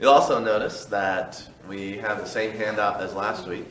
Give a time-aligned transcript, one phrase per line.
[0.00, 3.68] You'll also notice that we have the same handout as last week.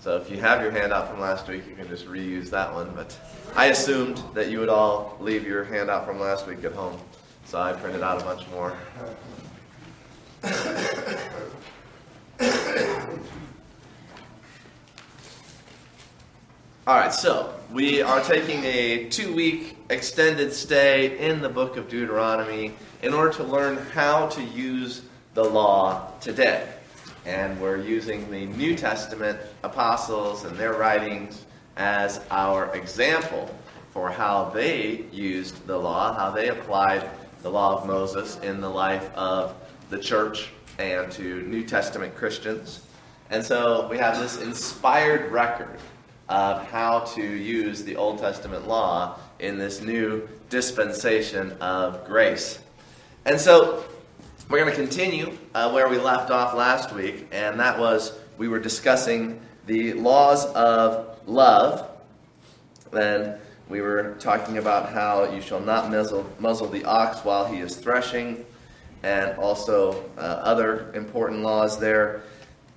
[0.00, 2.92] So if you have your handout from last week, you can just reuse that one.
[2.94, 3.18] But
[3.56, 6.98] I assumed that you would all leave your handout from last week at home.
[7.44, 8.76] So I printed out a bunch more.
[16.86, 21.88] All right, so we are taking a two week extended stay in the book of
[21.88, 25.02] Deuteronomy in order to learn how to use
[25.38, 26.66] the law today.
[27.24, 31.44] And we're using the New Testament apostles and their writings
[31.76, 33.48] as our example
[33.92, 37.08] for how they used the law, how they applied
[37.42, 39.54] the law of Moses in the life of
[39.90, 40.48] the church
[40.80, 42.80] and to New Testament Christians.
[43.30, 45.78] And so we have this inspired record
[46.28, 52.58] of how to use the Old Testament law in this new dispensation of grace.
[53.24, 53.84] And so
[54.48, 58.48] we're going to continue uh, where we left off last week, and that was we
[58.48, 61.90] were discussing the laws of love.
[62.90, 67.58] And we were talking about how you shall not muzzle, muzzle the ox while he
[67.58, 68.46] is threshing,
[69.02, 72.22] and also uh, other important laws there.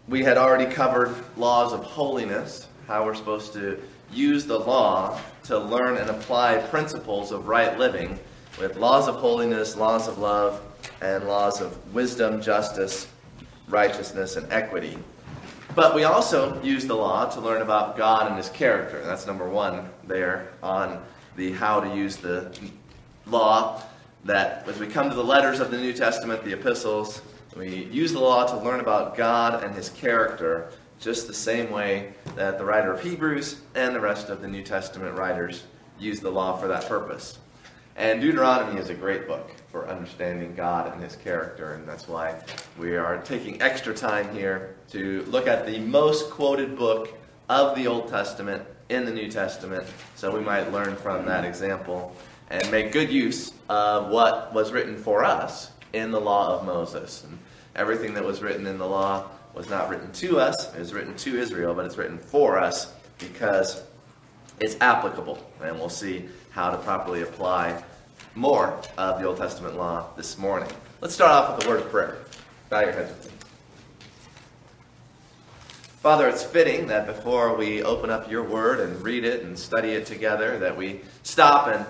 [0.10, 5.58] We had already covered laws of holiness, how we're supposed to use the law to
[5.58, 8.20] learn and apply principles of right living
[8.60, 10.62] with laws of holiness, laws of love,
[11.02, 13.08] and laws of wisdom, justice,
[13.68, 14.98] righteousness, and equity.
[15.74, 19.02] But we also use the law to learn about God and His character.
[19.04, 21.02] That's number one there on
[21.36, 22.54] the how to use the
[23.26, 23.82] law.
[24.26, 27.22] That as we come to the letters of the New Testament, the epistles,
[27.56, 32.14] we use the law to learn about God and His character just the same way
[32.36, 35.64] that the writer of Hebrews and the rest of the New Testament writers
[35.98, 37.40] use the law for that purpose.
[37.98, 42.42] And Deuteronomy is a great book for understanding God and His character, and that's why
[42.78, 47.14] we are taking extra time here to look at the most quoted book
[47.50, 49.86] of the Old Testament in the New Testament,
[50.16, 52.16] so we might learn from that example
[52.50, 57.24] and make good use of what was written for us in the law of Moses.
[57.24, 57.38] And
[57.76, 61.16] everything that was written in the law was not written to us, it was written
[61.16, 63.84] to Israel, but it's written for us because
[64.60, 65.46] it's applicable.
[65.62, 67.84] And we'll see how to properly apply
[68.36, 70.70] more of the Old Testament law this morning.
[71.02, 72.18] Let's start off with a word of prayer.
[72.70, 73.38] Bow your heads with me.
[76.02, 79.90] Father, it's fitting that before we open up your word and read it and study
[79.90, 81.86] it together, that we stop and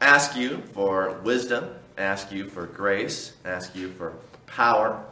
[0.00, 4.12] ask you for wisdom, ask you for grace, ask you for
[4.46, 5.02] power,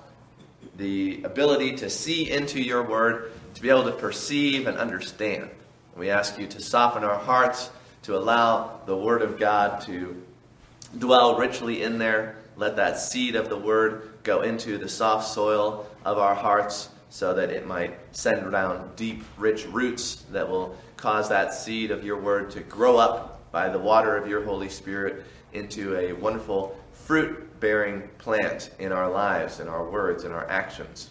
[0.76, 5.48] the ability to see into your word, to be able to perceive and understand.
[5.96, 7.70] We ask you to soften our hearts,
[8.04, 10.22] to allow the word of God to
[10.98, 12.36] dwell richly in there.
[12.56, 17.34] Let that seed of the word go into the soft soil of our hearts so
[17.34, 22.20] that it might send down deep, rich roots that will cause that seed of your
[22.20, 27.58] word to grow up by the water of your Holy Spirit into a wonderful fruit
[27.60, 31.10] bearing plant in our lives, in our words, in our actions.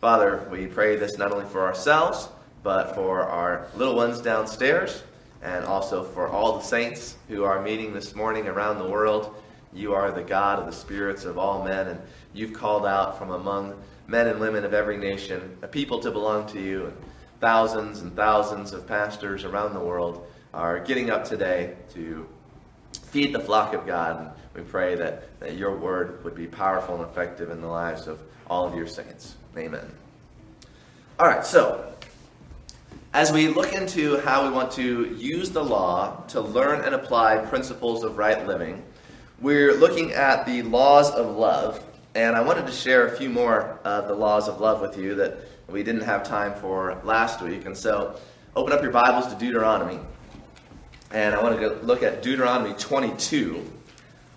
[0.00, 2.28] Father, we pray this not only for ourselves,
[2.62, 5.02] but for our little ones downstairs,
[5.42, 9.34] and also for all the saints who are meeting this morning around the world.
[9.72, 12.00] You are the God of the spirits of all men, and
[12.32, 13.74] you've called out from among
[14.06, 16.86] men and women of every nation a people to belong to you.
[16.86, 16.96] And
[17.40, 22.26] thousands and thousands of pastors around the world are getting up today to
[22.92, 24.20] feed the flock of God.
[24.20, 28.06] And we pray that, that your word would be powerful and effective in the lives
[28.06, 29.36] of all of your saints.
[29.56, 29.90] Amen.
[31.18, 31.92] All right, so
[33.14, 37.36] as we look into how we want to use the law to learn and apply
[37.36, 38.82] principles of right living,
[39.40, 41.84] we're looking at the laws of love.
[42.14, 45.14] And I wanted to share a few more of the laws of love with you
[45.16, 47.66] that we didn't have time for last week.
[47.66, 48.18] And so
[48.56, 50.00] open up your Bibles to Deuteronomy.
[51.10, 53.70] And I want to look at Deuteronomy 22,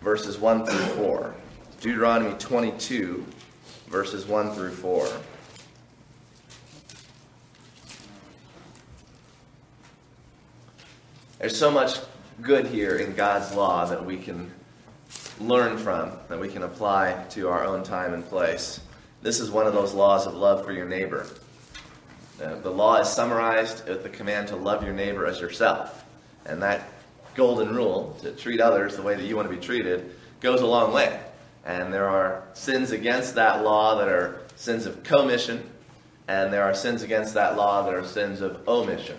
[0.02, 1.34] verses 1 through 4.
[1.80, 3.26] Deuteronomy 22,
[3.88, 5.08] verses 1 through 4.
[11.38, 12.00] There's so much
[12.42, 14.50] good here in God's law that we can
[15.42, 18.80] learn from, that we can apply to our own time and place.
[19.22, 21.28] This is one of those laws of love for your neighbor.
[22.42, 26.06] Uh, the law is summarized with the command to love your neighbor as yourself.
[26.46, 26.90] And that
[27.36, 30.66] golden rule, to treat others the way that you want to be treated, goes a
[30.66, 31.20] long way.
[31.66, 35.70] And there are sins against that law that are sins of commission,
[36.30, 39.18] and there are sins against that law that are sins of omission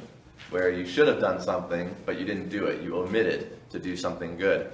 [0.51, 2.83] where you should have done something, but you didn't do it.
[2.83, 4.71] You omitted to do something good,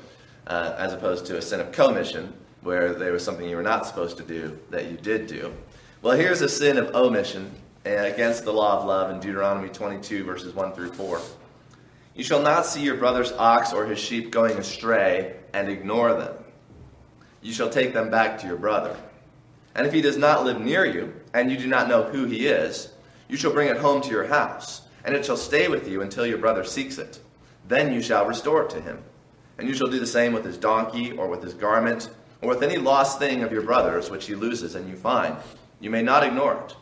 [0.47, 3.87] uh, as opposed to a sin of commission, where there was something you were not
[3.87, 5.53] supposed to do that you did do.
[6.03, 7.51] Well, here's a sin of omission
[7.85, 11.21] against the law of love in Deuteronomy 22, verses 1 through 4.
[12.15, 16.35] You shall not see your brother's ox or his sheep going astray and ignore them.
[17.41, 18.97] You shall take them back to your brother.
[19.75, 22.47] And if he does not live near you, and you do not know who he
[22.47, 22.93] is,
[23.29, 26.27] you shall bring it home to your house, and it shall stay with you until
[26.27, 27.21] your brother seeks it.
[27.69, 29.03] Then you shall restore it to him.
[29.59, 32.11] And you shall do the same with his donkey, or with his garment,
[32.41, 35.37] or with any lost thing of your brother's which he loses and you find.
[35.81, 36.77] You may not ignore it.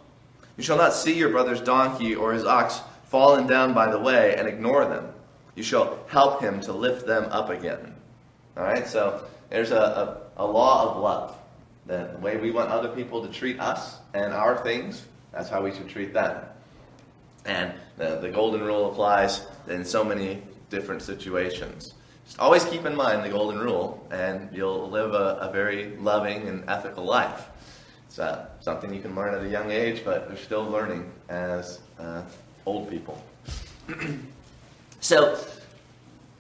[0.57, 4.37] You shall not see your brother's donkey or his ox fallen down by the way
[4.37, 5.13] and ignore them.
[5.55, 7.95] You shall help him to lift them up again.
[8.57, 9.77] All right, so there's a,
[10.37, 11.37] a, a law of love.
[11.87, 15.63] The, the way we want other people to treat us and our things, that's how
[15.63, 16.45] we should treat them.
[17.45, 21.95] And the, the golden rule applies in so many different situations.
[22.27, 26.49] Just always keep in mind the golden rule, and you'll live a, a very loving
[26.49, 27.49] and ethical life.
[28.07, 31.81] It's uh, something you can learn at a young age, but they're still learning as
[31.99, 32.23] uh,
[32.67, 33.23] old people.
[35.01, 35.39] so,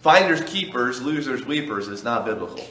[0.01, 2.65] finders keepers, losers weepers is not biblical.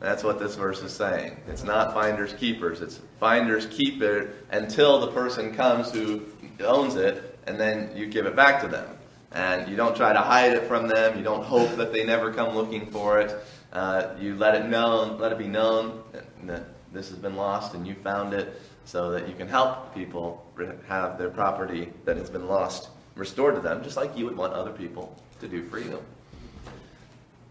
[0.00, 1.36] That's what this verse is saying.
[1.46, 2.80] It's not finders keepers.
[2.80, 6.22] It's finders keep it until the person comes who
[6.60, 8.88] owns it, and then you give it back to them.
[9.32, 11.16] And you don't try to hide it from them.
[11.16, 13.34] You don't hope that they never come looking for it.
[13.72, 16.02] Uh, you let it known, let it be known
[16.44, 20.44] that this has been lost and you found it, so that you can help people
[20.86, 24.52] have their property that has been lost restored to them, just like you would want
[24.52, 26.02] other people to do for you.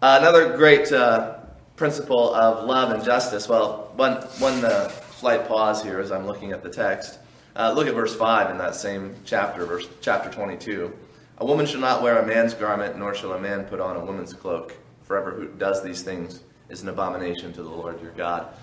[0.02, 1.40] Uh, another great uh,
[1.76, 3.48] principle of love and justice.
[3.48, 7.20] Well, one one uh, slight pause here as I'm looking at the text.
[7.56, 10.94] Uh, look at verse five in that same chapter, verse chapter 22.
[11.40, 14.06] A woman shall not wear a man's garment, nor shall a man put on a
[14.06, 14.78] woman's cloak.
[15.04, 18.54] Forever who does these things is an abomination to the Lord your God.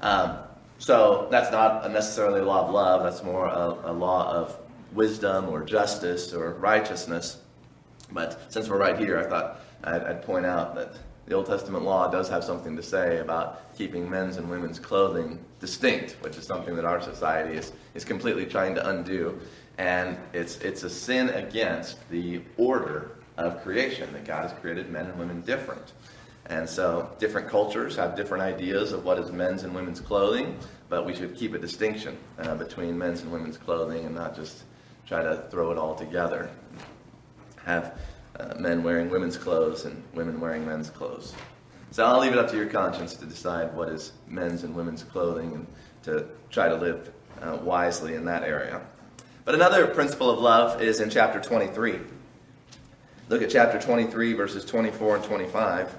[0.00, 0.38] Um,
[0.78, 3.02] so that's not necessarily a law of love.
[3.02, 4.56] That's more a, a law of
[4.92, 7.38] wisdom or justice or righteousness.
[8.12, 10.94] But since we're right here, I thought I'd, I'd point out that
[11.28, 15.38] the Old Testament law does have something to say about keeping men's and women's clothing
[15.60, 19.38] distinct, which is something that our society is, is completely trying to undo
[19.78, 25.06] and it's, it's a sin against the order of creation that God has created men
[25.06, 25.92] and women different.
[26.46, 30.58] And so different cultures have different ideas of what is men's and women's clothing,
[30.88, 34.64] but we should keep a distinction uh, between men's and women's clothing and not just
[35.06, 36.50] try to throw it all together.
[37.64, 37.98] Have
[38.38, 41.34] uh, men wearing women's clothes and women wearing men's clothes.
[41.90, 45.02] So I'll leave it up to your conscience to decide what is men's and women's
[45.02, 45.66] clothing and
[46.04, 48.80] to try to live uh, wisely in that area.
[49.44, 51.98] But another principle of love is in chapter 23.
[53.28, 55.94] Look at chapter 23, verses 24 and 25.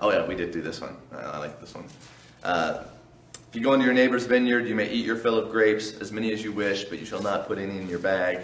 [0.00, 0.96] Oh, yeah, we did do this one.
[1.12, 1.86] I like this one.
[2.42, 2.84] Uh,
[3.48, 6.12] if you go into your neighbor's vineyard, you may eat your fill of grapes, as
[6.12, 8.42] many as you wish, but you shall not put any in your bag.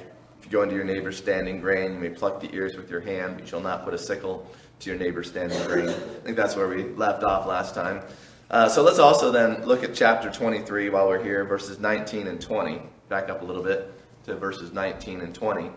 [0.53, 3.45] Go into your neighbor's standing grain, you may pluck the ears with your hand, but
[3.45, 4.47] you shall not put a sickle
[4.81, 5.89] to your neighbor's standing grain.
[5.89, 5.93] I
[6.25, 8.03] think that's where we left off last time.
[8.51, 12.39] Uh, so let's also then look at chapter 23 while we're here, verses 19 and
[12.39, 13.95] 20 back up a little bit
[14.25, 15.71] to verses 19 and 20.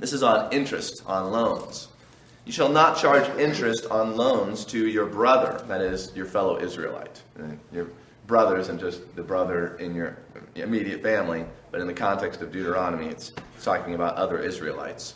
[0.00, 1.86] This is on interest on loans.
[2.46, 7.22] You shall not charge interest on loans to your brother, that is, your fellow Israelite.
[7.70, 7.86] Your
[8.26, 10.16] brother isn't just the brother in your
[10.56, 15.14] immediate family, but in the context of Deuteronomy, it's talking about other Israelites.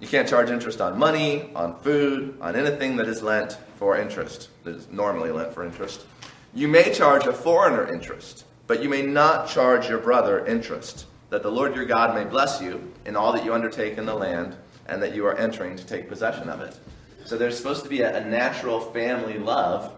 [0.00, 4.48] You can't charge interest on money, on food, on anything that is lent for interest,
[4.64, 6.06] that is normally lent for interest.
[6.54, 8.44] You may charge a foreigner interest.
[8.66, 12.62] But you may not charge your brother interest, that the Lord your God may bless
[12.62, 15.84] you in all that you undertake in the land, and that you are entering to
[15.84, 16.78] take possession of it.
[17.24, 19.92] So there's supposed to be a, a natural family love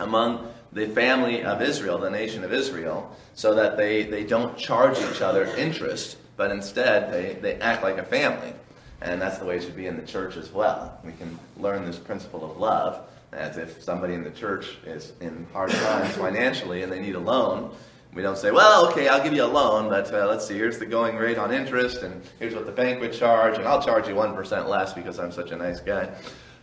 [0.00, 4.98] among the family of Israel, the nation of Israel, so that they, they don't charge
[4.98, 8.52] each other interest, but instead they, they act like a family.
[9.00, 10.98] And that's the way it should be in the church as well.
[11.04, 13.00] We can learn this principle of love
[13.32, 17.20] as if somebody in the church is in hard times financially and they need a
[17.20, 17.74] loan,
[18.14, 20.78] we don't say, well, okay, I'll give you a loan, but uh, let's see, here's
[20.78, 24.06] the going rate on interest, and here's what the bank would charge, and I'll charge
[24.06, 26.14] you 1% less because I'm such a nice guy.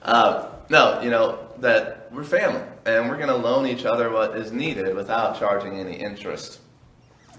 [0.02, 4.36] Uh, no, you know, that we're family, and we're going to loan each other what
[4.38, 6.60] is needed without charging any interest.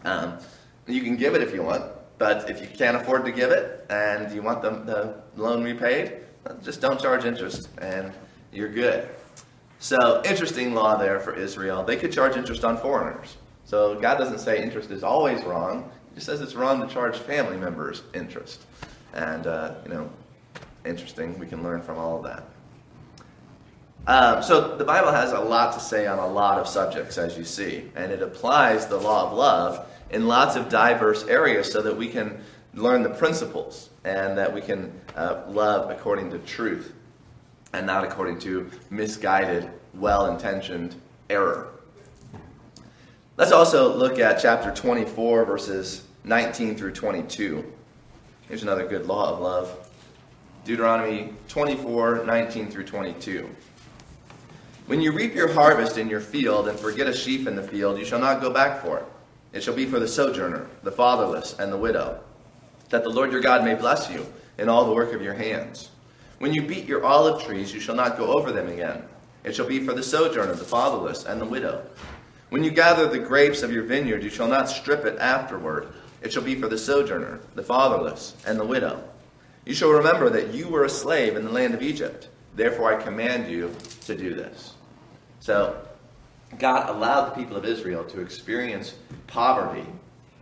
[0.05, 0.39] Um,
[0.87, 1.85] you can give it if you want,
[2.19, 6.19] but if you can't afford to give it and you want the, the loan repaid,
[6.63, 8.13] just don't charge interest, and
[8.53, 9.09] you're good.
[9.79, 11.83] So, interesting law there for Israel.
[11.83, 13.37] They could charge interest on foreigners.
[13.65, 15.91] So God doesn't say interest is always wrong.
[16.11, 18.63] He just says it's wrong to charge family members interest.
[19.15, 20.11] And, uh, you know,
[20.85, 21.39] interesting.
[21.39, 22.45] We can learn from all of that.
[24.07, 27.39] Um, so the Bible has a lot to say on a lot of subjects, as
[27.39, 31.81] you see, and it applies the law of love in lots of diverse areas so
[31.83, 32.41] that we can
[32.75, 36.95] learn the principles and that we can uh, love according to truth
[37.73, 40.97] and not according to misguided, well intentioned
[41.31, 41.69] error.
[43.37, 47.73] Let's also look at chapter 24, verses 19 through 22.
[48.49, 49.89] Here's another good law of love
[50.65, 53.49] Deuteronomy 24, 19 through 22.
[54.87, 57.99] When you reap your harvest in your field and forget a sheaf in the field,
[57.99, 59.05] you shall not go back for it.
[59.53, 62.21] It shall be for the sojourner, the fatherless, and the widow,
[62.91, 64.27] that the Lord your God may bless you
[64.59, 65.91] in all the work of your hands.
[66.39, 69.05] When you beat your olive trees, you shall not go over them again.
[69.45, 71.87] It shall be for the sojourner, the fatherless, and the widow.
[72.49, 75.89] When you gather the grapes of your vineyard, you shall not strip it afterward.
[76.21, 79.03] It shall be for the sojourner, the fatherless, and the widow.
[79.65, 82.29] You shall remember that you were a slave in the land of Egypt.
[82.55, 83.75] Therefore, I command you
[84.07, 84.75] to do this.
[85.41, 85.81] So,
[86.59, 88.95] God allowed the people of Israel to experience
[89.27, 89.87] poverty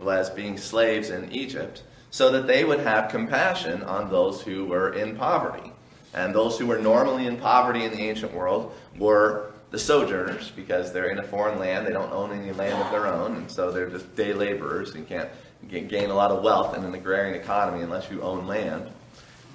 [0.09, 4.93] as being slaves in Egypt so that they would have compassion on those who were
[4.93, 5.71] in poverty.
[6.13, 10.91] And those who were normally in poverty in the ancient world were the sojourners because
[10.91, 11.87] they're in a foreign land.
[11.87, 15.07] They don't own any land of their own, and so they're just day laborers and
[15.07, 15.29] can't
[15.69, 18.91] gain a lot of wealth in an agrarian economy unless you own land.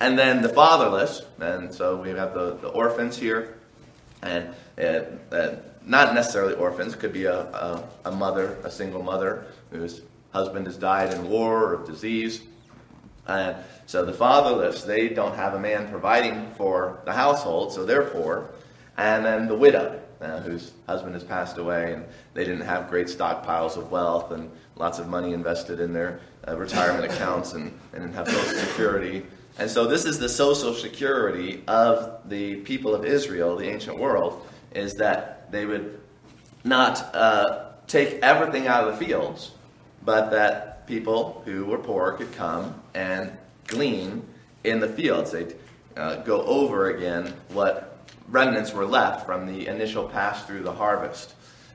[0.00, 3.56] And then the fatherless, and so we have the, the orphans here,
[4.22, 5.00] and uh,
[5.34, 10.66] uh, not necessarily orphans, could be a, a, a, mother, a single mother whose husband
[10.66, 12.42] has died in war or disease.
[13.26, 18.04] And so the fatherless, they don't have a man providing for the household, so they're
[18.04, 18.50] poor.
[18.98, 23.06] And then the widow, uh, whose husband has passed away, and they didn't have great
[23.06, 28.02] stockpiles of wealth and lots of money invested in their uh, retirement accounts and, and
[28.02, 29.24] didn't have social security.
[29.58, 34.46] And so this is the social security of the people of Israel, the ancient world,
[34.74, 35.98] is that they would
[36.62, 39.52] not uh, take everything out of the fields,
[40.04, 43.32] but that people who were poor could come and
[43.66, 44.22] glean
[44.64, 45.32] in the fields.
[45.32, 45.56] They'd
[45.96, 47.96] uh, go over again what
[48.28, 51.34] remnants were left from the initial pass through the harvest.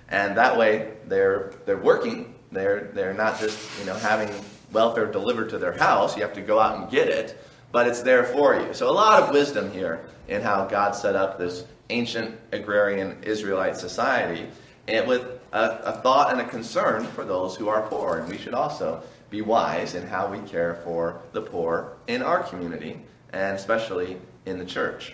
[0.09, 2.35] And that way they're, they're working.
[2.51, 4.29] They're, they're not just you know, having
[4.71, 6.15] welfare delivered to their house.
[6.15, 8.73] You have to go out and get it but it's there for you.
[8.73, 13.77] So, a lot of wisdom here in how God set up this ancient agrarian Israelite
[13.77, 14.47] society,
[14.87, 18.17] and with a, a, thought and a concern for those who are poor.
[18.17, 22.43] And we should also be wise in how we care for the poor in our
[22.43, 22.99] community,
[23.33, 25.13] and especially in the church.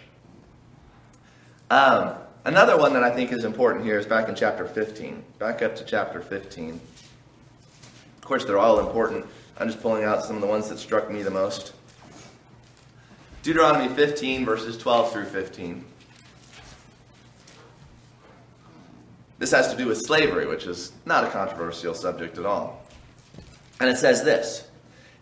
[1.69, 5.23] Um, another one that I think is important here is back in chapter 15.
[5.39, 6.79] Back up to chapter 15.
[8.17, 9.25] Of course, they're all important.
[9.57, 11.73] I'm just pulling out some of the ones that struck me the most.
[13.47, 15.85] Deuteronomy 15, verses 12 through 15.
[19.39, 22.85] This has to do with slavery, which is not a controversial subject at all.
[23.79, 24.67] And it says this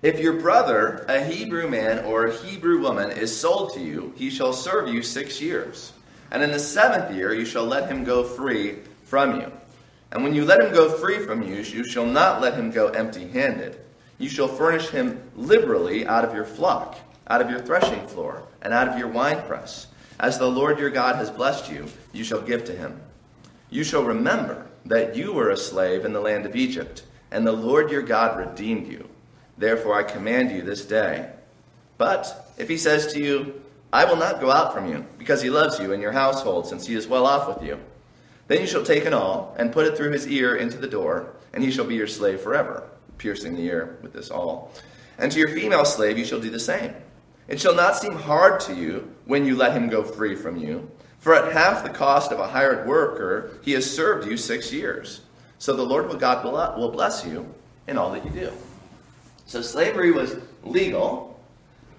[0.01, 4.32] If your brother, a Hebrew man or a Hebrew woman, is sold to you, he
[4.32, 5.94] shall serve you six years.
[6.32, 9.51] And in the seventh year you shall let him go free from you.
[10.12, 12.88] And when you let him go free from you, you shall not let him go
[12.88, 13.77] empty handed.
[14.17, 18.74] You shall furnish him liberally out of your flock out of your threshing floor, and
[18.74, 19.88] out of your winepress.
[20.20, 23.01] As the Lord your God has blessed you, you shall give to him.
[23.70, 27.51] You shall remember that you were a slave in the land of Egypt, and the
[27.51, 29.10] Lord your God redeemed you.
[29.58, 31.32] Therefore I command you this day.
[31.98, 35.50] But if he says to you, I will not go out from you, because he
[35.50, 37.79] loves you and your household, since he is well off with you,
[38.48, 41.34] then you shall take an awl and put it through his ear into the door,
[41.53, 44.72] and he shall be your slave forever, piercing the ear with this awl.
[45.17, 46.94] And to your female slave you shall do the same.
[47.48, 50.90] It shall not seem hard to you when you let him go free from you.
[51.20, 55.22] For at half the cost of a hired worker, he has served you six years.
[55.58, 56.44] So the Lord God
[56.78, 57.52] will bless you
[57.88, 58.52] in all that you do.
[59.46, 61.40] So slavery was legal,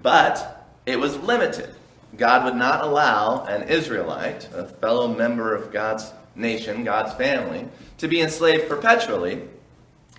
[0.03, 1.75] but it was limited.
[2.17, 8.09] God would not allow an Israelite, a fellow member of God's nation, God's family, to
[8.09, 9.43] be enslaved perpetually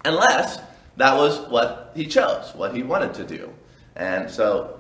[0.04, 0.60] unless
[0.98, 3.54] that was what he chose, what he wanted to do.
[3.96, 4.77] And so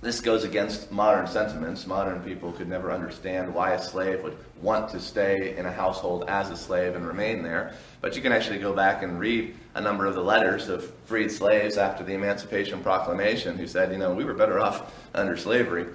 [0.00, 1.86] this goes against modern sentiments.
[1.86, 6.24] Modern people could never understand why a slave would want to stay in a household
[6.28, 7.72] as a slave and remain there.
[8.00, 11.32] But you can actually go back and read a number of the letters of freed
[11.32, 15.86] slaves after the Emancipation Proclamation who said, you know, we were better off under slavery.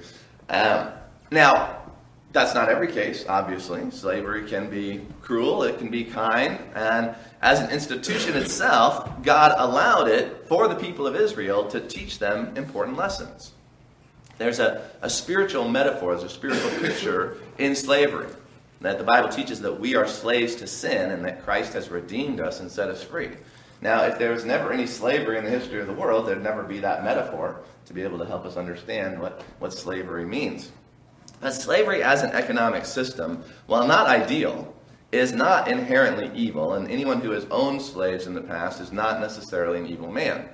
[0.50, 0.90] Um,
[1.32, 1.78] now,
[2.34, 3.90] that's not every case, obviously.
[3.92, 10.08] Slavery can be cruel, it can be kind, and as an institution itself, God allowed
[10.08, 13.54] it for the people of Israel to teach them important lessons.
[14.38, 18.28] There's a, a spiritual metaphor, there's a spiritual picture in slavery.
[18.82, 22.42] That the Bible teaches that we are slaves to sin and that Christ has redeemed
[22.42, 23.30] us and set us free.
[23.82, 26.64] Now, if there was never any slavery in the history of the world, there'd never
[26.64, 30.72] be that metaphor to be able to help us understand what, what slavery means.
[31.42, 34.74] But slavery as an economic system, while not ideal,
[35.12, 39.20] is not inherently evil, and anyone who has owned slaves in the past is not
[39.20, 40.48] necessarily an evil man.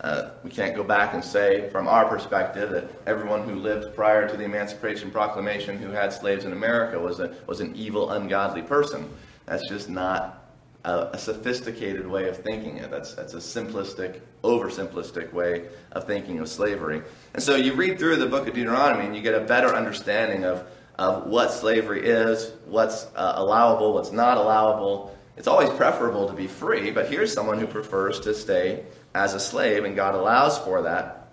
[0.00, 4.28] Uh, we can't go back and say, from our perspective, that everyone who lived prior
[4.28, 8.62] to the Emancipation Proclamation who had slaves in America was, a, was an evil, ungodly
[8.62, 9.08] person.
[9.46, 10.44] That's just not
[10.84, 12.90] a, a sophisticated way of thinking it.
[12.90, 17.02] That's, that's a simplistic, oversimplistic way of thinking of slavery.
[17.32, 20.44] And so you read through the book of Deuteronomy and you get a better understanding
[20.44, 20.66] of,
[20.98, 25.16] of what slavery is, what's uh, allowable, what's not allowable.
[25.36, 28.84] It's always preferable to be free, but here's someone who prefers to stay
[29.14, 31.32] as a slave, and God allows for that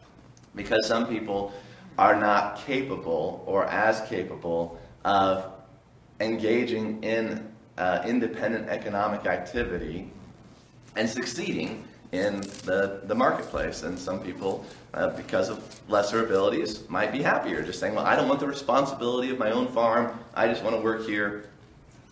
[0.56, 1.54] because some people
[1.98, 5.52] are not capable or as capable of
[6.20, 10.10] engaging in uh, independent economic activity
[10.96, 13.84] and succeeding in the, the marketplace.
[13.84, 18.16] And some people, uh, because of lesser abilities, might be happier just saying, Well, I
[18.16, 21.46] don't want the responsibility of my own farm, I just want to work here.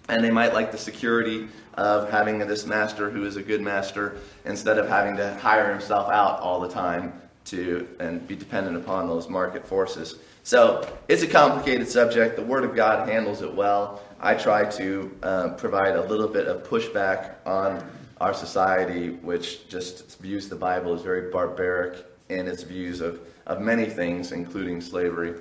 [0.09, 4.17] And they might like the security of having this master who is a good master
[4.45, 7.13] instead of having to hire himself out all the time
[7.45, 10.15] to and be dependent upon those market forces.
[10.43, 12.35] So it's a complicated subject.
[12.35, 14.01] The Word of God handles it well.
[14.19, 17.87] I try to uh, provide a little bit of pushback on
[18.19, 23.61] our society, which just views the Bible as very barbaric in its views of, of
[23.61, 25.35] many things, including slavery.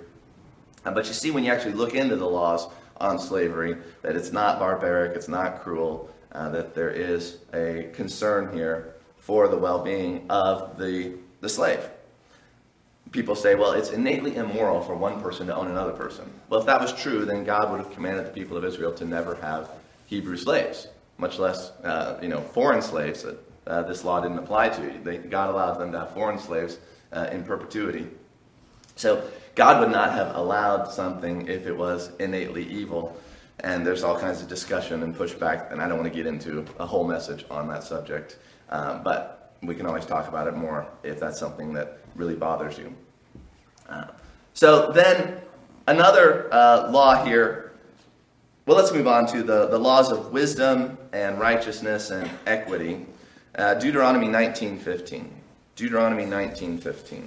[0.84, 2.68] But you see, when you actually look into the laws
[3.00, 8.52] on slavery, that it's not barbaric, it's not cruel, uh, that there is a concern
[8.52, 11.88] here for the well being of the, the slave.
[13.10, 16.30] People say, well, it's innately immoral for one person to own another person.
[16.48, 19.04] Well, if that was true, then God would have commanded the people of Israel to
[19.04, 19.70] never have
[20.06, 24.70] Hebrew slaves, much less uh, you know, foreign slaves that uh, this law didn't apply
[24.70, 24.94] to.
[25.02, 26.78] They, God allowed them to have foreign slaves
[27.12, 28.06] uh, in perpetuity.
[28.96, 29.22] So
[29.58, 33.20] God would not have allowed something if it was innately evil.
[33.58, 36.64] And there's all kinds of discussion and pushback, and I don't want to get into
[36.78, 38.38] a whole message on that subject.
[38.70, 42.78] Um, but we can always talk about it more if that's something that really bothers
[42.78, 42.94] you.
[43.88, 44.04] Uh,
[44.54, 45.40] so then,
[45.88, 47.72] another uh, law here.
[48.64, 53.06] Well, let's move on to the, the laws of wisdom and righteousness and equity.
[53.56, 55.28] Uh, Deuteronomy 19:15.
[55.74, 57.24] Deuteronomy 19:15.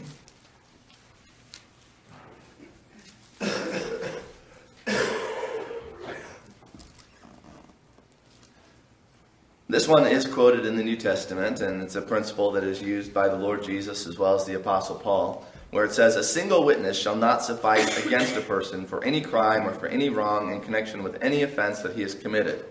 [9.71, 13.13] This one is quoted in the New Testament, and it's a principle that is used
[13.13, 16.65] by the Lord Jesus as well as the Apostle Paul, where it says, A single
[16.65, 20.59] witness shall not suffice against a person for any crime or for any wrong in
[20.59, 22.65] connection with any offense that he has committed.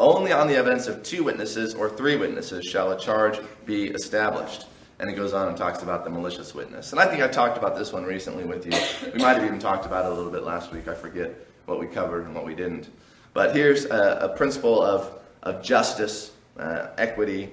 [0.00, 4.64] Only on the evidence of two witnesses or three witnesses shall a charge be established.
[4.98, 6.92] And it goes on and talks about the malicious witness.
[6.92, 8.72] And I think I talked about this one recently with you.
[9.12, 10.88] We might have even talked about it a little bit last week.
[10.88, 11.34] I forget
[11.66, 12.88] what we covered and what we didn't.
[13.34, 17.50] But here's a, a principle of, of justice uh, equity,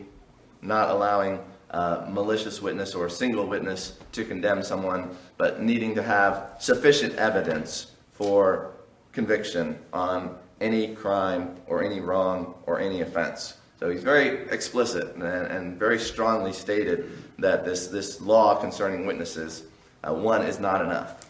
[0.61, 1.39] not allowing
[1.71, 7.15] uh, malicious witness or a single witness to condemn someone, but needing to have sufficient
[7.15, 8.71] evidence for
[9.11, 13.57] conviction on any crime or any wrong or any offense.
[13.79, 19.63] So he's very explicit and, and very strongly stated that this, this law concerning witnesses,
[20.03, 21.25] uh, one, is not enough.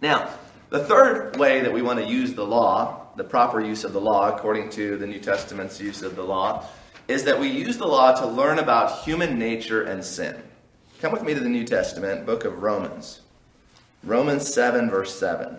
[0.00, 0.30] Now,
[0.70, 4.00] the third way that we want to use the law the proper use of the
[4.00, 6.66] law, according to the New Testament's use of the law,
[7.08, 10.40] is that we use the law to learn about human nature and sin.
[11.00, 13.20] Come with me to the New Testament, book of Romans.
[14.02, 15.56] Romans 7, verse 7.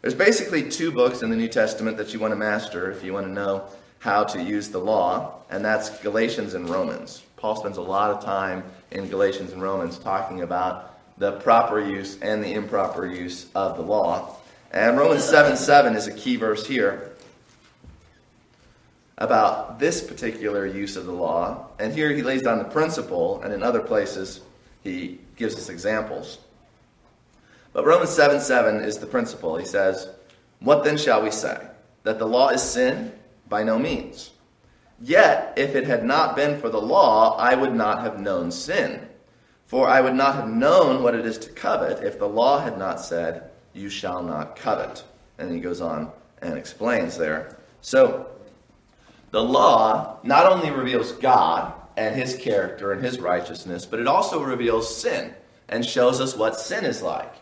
[0.00, 3.12] There's basically two books in the New Testament that you want to master if you
[3.12, 3.64] want to know
[3.98, 7.22] how to use the law, and that's Galatians and Romans.
[7.44, 12.18] Paul spends a lot of time in Galatians and Romans talking about the proper use
[12.22, 14.36] and the improper use of the law.
[14.72, 17.12] And Romans 7 7 is a key verse here
[19.18, 21.66] about this particular use of the law.
[21.78, 24.40] And here he lays down the principle, and in other places
[24.82, 26.38] he gives us examples.
[27.74, 29.58] But Romans 7 7 is the principle.
[29.58, 30.08] He says,
[30.60, 31.62] What then shall we say?
[32.04, 33.12] That the law is sin?
[33.50, 34.30] By no means.
[35.00, 39.08] Yet, if it had not been for the law, I would not have known sin.
[39.64, 42.78] For I would not have known what it is to covet if the law had
[42.78, 45.02] not said, you shall not covet.
[45.38, 47.58] And he goes on and explains there.
[47.80, 48.30] So,
[49.30, 54.42] the law not only reveals God and his character and his righteousness, but it also
[54.42, 55.34] reveals sin
[55.68, 57.34] and shows us what sin is like.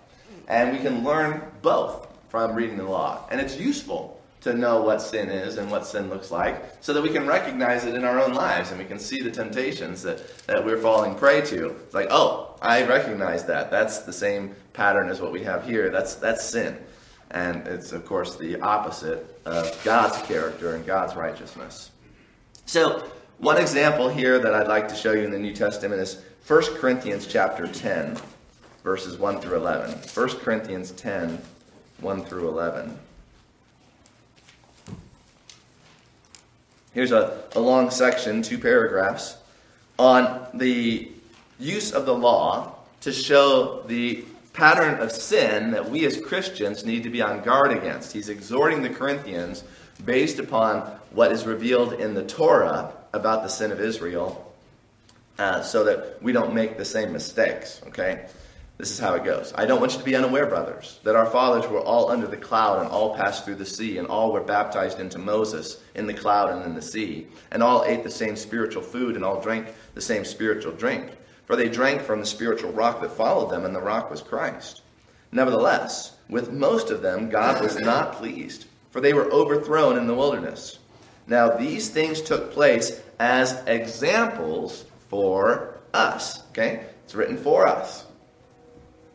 [0.48, 3.26] And we can learn both from reading the law.
[3.30, 7.02] And it's useful to know what sin is and what sin looks like so that
[7.02, 10.46] we can recognize it in our own lives and we can see the temptations that,
[10.46, 11.68] that we're falling prey to.
[11.68, 13.70] It's like, oh, I recognize that.
[13.70, 15.90] That's the same pattern as what we have here.
[15.90, 16.76] That's, that's sin.
[17.30, 21.90] And it's, of course, the opposite of God's character and God's righteousness.
[22.66, 26.22] So, one example here that I'd like to show you in the New Testament is
[26.46, 28.18] 1 Corinthians chapter 10,
[28.84, 29.98] verses 1 through 11.
[30.14, 31.40] 1 Corinthians 10,
[32.00, 32.98] 1 through 11.
[36.94, 39.36] Here's a, a long section, two paragraphs,
[39.98, 41.10] on the
[41.58, 47.04] use of the law to show the pattern of sin that we as Christians need
[47.04, 48.12] to be on guard against.
[48.12, 49.64] He's exhorting the Corinthians
[50.04, 50.80] based upon
[51.12, 54.52] what is revealed in the Torah about the sin of Israel
[55.38, 58.26] uh, so that we don't make the same mistakes, okay?
[58.82, 59.52] This is how it goes.
[59.54, 62.36] I don't want you to be unaware, brothers, that our fathers were all under the
[62.36, 66.12] cloud and all passed through the sea, and all were baptized into Moses in the
[66.12, 69.68] cloud and in the sea, and all ate the same spiritual food, and all drank
[69.94, 71.12] the same spiritual drink.
[71.46, 74.82] For they drank from the spiritual rock that followed them, and the rock was Christ.
[75.30, 80.14] Nevertheless, with most of them, God was not pleased, for they were overthrown in the
[80.16, 80.80] wilderness.
[81.28, 86.42] Now, these things took place as examples for us.
[86.48, 86.86] Okay?
[87.04, 88.06] It's written for us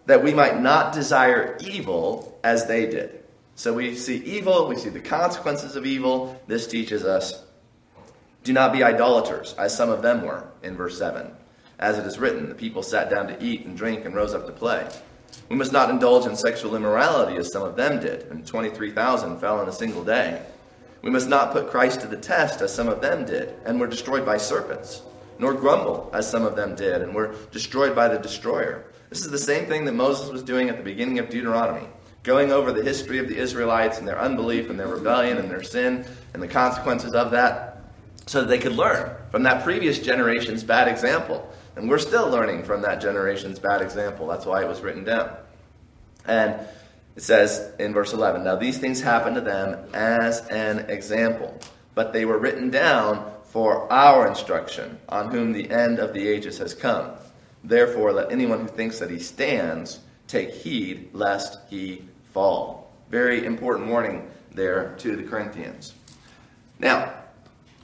[0.07, 3.23] that we might not desire evil as they did.
[3.55, 6.41] So we see evil, we see the consequences of evil.
[6.47, 7.43] This teaches us
[8.47, 11.29] do not be idolaters, as some of them were, in verse 7.
[11.79, 14.45] As it is written, the people sat down to eat and drink and rose up
[14.45, 14.87] to play.
[15.49, 19.61] We must not indulge in sexual immorality, as some of them did, and 23,000 fell
[19.61, 20.41] in a single day.
[21.01, 23.87] We must not put Christ to the test, as some of them did, and were
[23.87, 25.01] destroyed by serpents,
[25.39, 28.85] nor grumble, as some of them did, and were destroyed by the destroyer.
[29.09, 31.87] This is the same thing that Moses was doing at the beginning of Deuteronomy,
[32.23, 35.63] going over the history of the Israelites and their unbelief and their rebellion and their
[35.63, 37.77] sin and the consequences of that,
[38.25, 41.49] so that they could learn from that previous generation's bad example.
[41.77, 44.27] And we're still learning from that generation's bad example.
[44.27, 45.31] That's why it was written down.
[46.25, 46.59] And
[47.15, 51.57] it says in verse 11 Now these things happened to them as an example,
[51.95, 56.57] but they were written down for our instruction, on whom the end of the ages
[56.57, 57.11] has come.
[57.67, 62.01] Therefore, let anyone who thinks that he stands take heed lest he
[62.33, 62.89] fall.
[63.09, 65.93] Very important warning there to the Corinthians.
[66.79, 67.13] Now,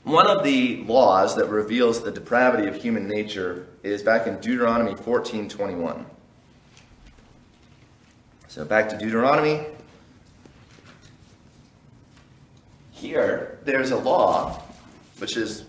[0.04, 4.94] one of the laws that reveals the depravity of human nature is back in Deuteronomy
[4.94, 6.06] 14:21.
[8.48, 9.66] So back to Deuteronomy.
[12.90, 14.62] Here, there's a law,
[15.18, 15.64] which is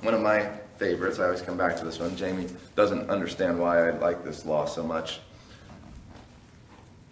[0.00, 0.50] one of my
[0.80, 1.18] favorites.
[1.18, 2.16] I always come back to this one.
[2.16, 5.20] Jamie doesn't understand why I like this law so much.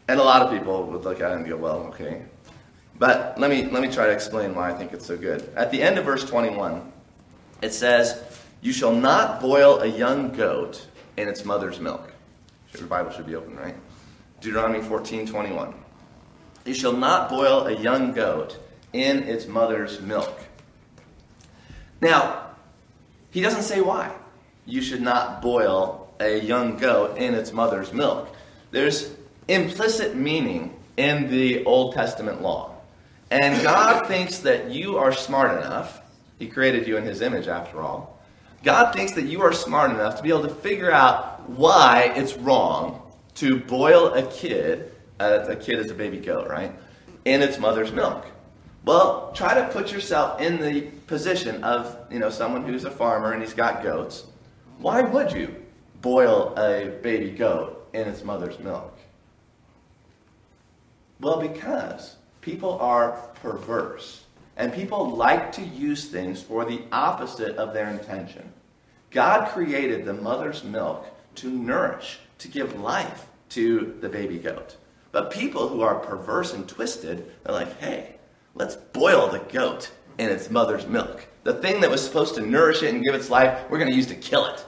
[0.08, 2.22] And a lot of people would look at it and go, well, okay.
[2.98, 5.52] But let me, let me try to explain why I think it's so good.
[5.54, 6.90] At the end of verse 21,
[7.60, 10.86] it says, You shall not boil a young goat
[11.18, 12.10] in its mother's milk.
[12.76, 13.76] Your Bible should be open, right?
[14.40, 15.74] Deuteronomy 14 21.
[16.64, 18.58] You shall not boil a young goat
[18.92, 20.40] in its mother's milk.
[22.00, 22.47] Now,
[23.38, 24.12] he doesn't say why.
[24.66, 28.34] You should not boil a young goat in its mother's milk.
[28.72, 29.14] There's
[29.46, 32.74] implicit meaning in the Old Testament law.
[33.30, 36.02] And God thinks that you are smart enough.
[36.40, 38.18] He created you in His image, after all.
[38.64, 42.34] God thinks that you are smart enough to be able to figure out why it's
[42.34, 43.00] wrong
[43.36, 46.72] to boil a kid, uh, a kid is a baby goat, right,
[47.24, 48.26] in its mother's milk.
[48.88, 53.34] Well, try to put yourself in the position of, you know, someone who's a farmer
[53.34, 54.24] and he's got goats.
[54.78, 55.54] Why would you
[56.00, 58.98] boil a baby goat in its mother's milk?
[61.20, 63.10] Well, because people are
[63.42, 64.24] perverse.
[64.56, 68.50] And people like to use things for the opposite of their intention.
[69.10, 74.78] God created the mother's milk to nourish, to give life to the baby goat.
[75.12, 78.14] But people who are perverse and twisted, they're like, hey,
[78.58, 81.26] Let's boil the goat in its mother's milk.
[81.44, 83.96] The thing that was supposed to nourish it and give its life, we're going to
[83.96, 84.64] use to kill it.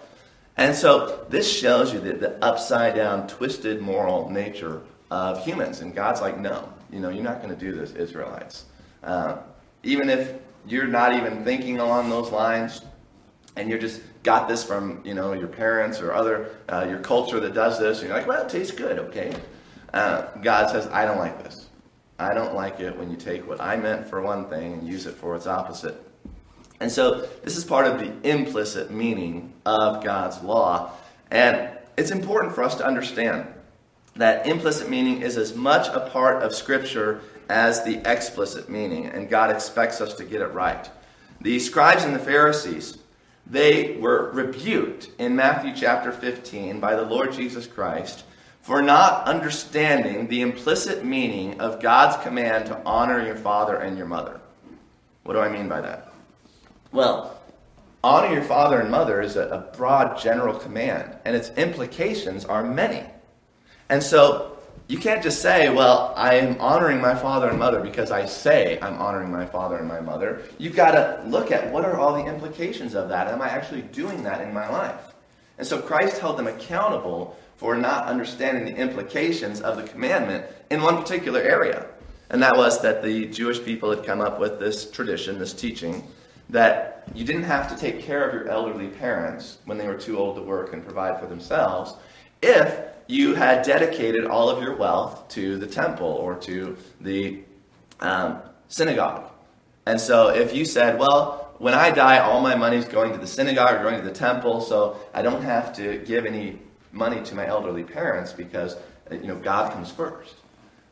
[0.57, 5.81] And so this shows you the, the upside down, twisted moral nature of humans.
[5.81, 8.67] And God's like, no, you know, you're not going to do this, Israelites.
[9.03, 9.39] Uh,
[9.83, 10.35] even if
[10.67, 12.83] you're not even thinking along those lines,
[13.57, 17.41] and you're just got this from you know your parents or other uh, your culture
[17.41, 19.35] that does this, and you're like, well, it tastes good, okay.
[19.93, 21.70] Uh, God says, I don't like this.
[22.21, 25.07] I don't like it when you take what I meant for one thing and use
[25.07, 26.01] it for its opposite.
[26.79, 30.93] And so this is part of the implicit meaning of God's law.
[31.31, 33.47] And it's important for us to understand
[34.17, 39.29] that implicit meaning is as much a part of Scripture as the explicit meaning, and
[39.29, 40.89] God expects us to get it right.
[41.41, 42.99] The scribes and the Pharisees,
[43.47, 48.25] they were rebuked in Matthew chapter 15 by the Lord Jesus Christ
[48.63, 54.07] for not understanding the implicit meaning of God's command to honor your father and your
[54.07, 54.41] mother.
[55.23, 56.13] What do I mean by that?
[56.93, 57.41] Well,
[58.03, 63.05] honor your father and mother is a, broad general command, and its implications are many.
[63.89, 68.11] And so you can't just say, well, I am honoring my father and mother because
[68.11, 70.43] I say I'm honoring my father and my mother.
[70.59, 73.29] You've got to look at what are all the implications of that.
[73.29, 75.15] Am I actually doing that in my life?
[75.59, 80.81] And so Christ held them accountable for not understanding the implications of the commandment in
[80.81, 81.87] one particular area.
[82.31, 86.03] And that was that the Jewish people had come up with this tradition, this teaching,
[86.49, 90.17] that you didn't have to take care of your elderly parents when they were too
[90.17, 91.97] old to work and provide for themselves
[92.41, 97.41] if you had dedicated all of your wealth to the temple or to the
[98.01, 99.31] um, synagogue.
[99.85, 103.19] And so if you said, well, when I die, all my money is going to
[103.19, 106.59] the synagogue or going to the temple, so I don't have to give any
[106.93, 108.77] money to my elderly parents because
[109.11, 110.37] uh, you know God comes first.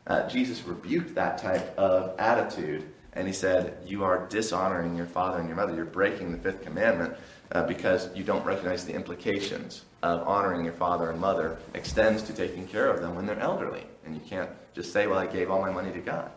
[0.07, 5.39] Uh, Jesus rebuked that type of attitude, and he said, "You are dishonoring your father
[5.39, 5.75] and your mother.
[5.75, 7.15] You're breaking the fifth commandment
[7.51, 12.33] uh, because you don't recognize the implications of honoring your father and mother extends to
[12.33, 15.51] taking care of them when they're elderly, and you can't just say, "Well, I gave
[15.51, 16.31] all my money to God."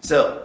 [0.00, 0.44] So."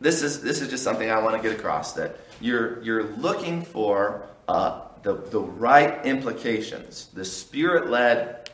[0.00, 3.62] This is, this is just something I want to get across that you're, you're looking
[3.62, 8.50] for uh, the, the right implications, the spirit led,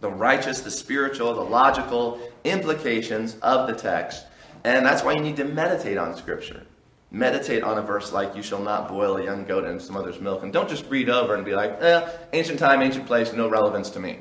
[0.00, 4.26] the righteous, the spiritual, the logical implications of the text.
[4.64, 6.66] And that's why you need to meditate on Scripture.
[7.10, 10.20] Meditate on a verse like, You shall not boil a young goat in some other's
[10.20, 10.42] milk.
[10.42, 13.90] And don't just read over and be like, eh, ancient time, ancient place, no relevance
[13.90, 14.18] to me.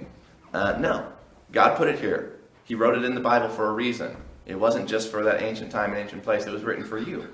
[0.53, 1.07] Uh, no.
[1.51, 2.39] God put it here.
[2.63, 4.15] He wrote it in the Bible for a reason.
[4.45, 7.27] It wasn't just for that ancient time and ancient place, it was written for you.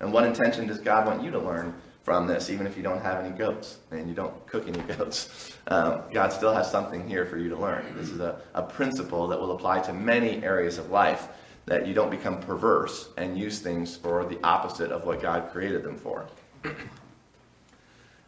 [0.00, 1.74] And what intention does God want you to learn
[2.08, 5.52] from this, even if you don't have any goats and you don't cook any goats.
[5.70, 7.84] Um, God still has something here for you to learn.
[7.94, 11.28] This is a, a principle that will apply to many areas of life
[11.66, 15.84] that you don't become perverse and use things for the opposite of what God created
[15.84, 16.26] them for.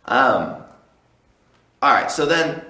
[0.05, 0.63] um,
[1.81, 2.63] all right, so then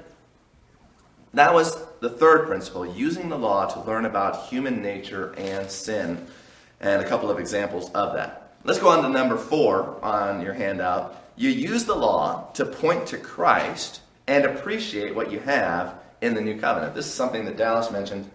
[1.34, 6.24] that was the third principle using the law to learn about human nature and sin,
[6.80, 8.39] and a couple of examples of that.
[8.62, 11.16] Let's go on to number four on your handout.
[11.34, 16.42] You use the law to point to Christ and appreciate what you have in the
[16.42, 16.94] new covenant.
[16.94, 18.30] This is something that Dallas mentioned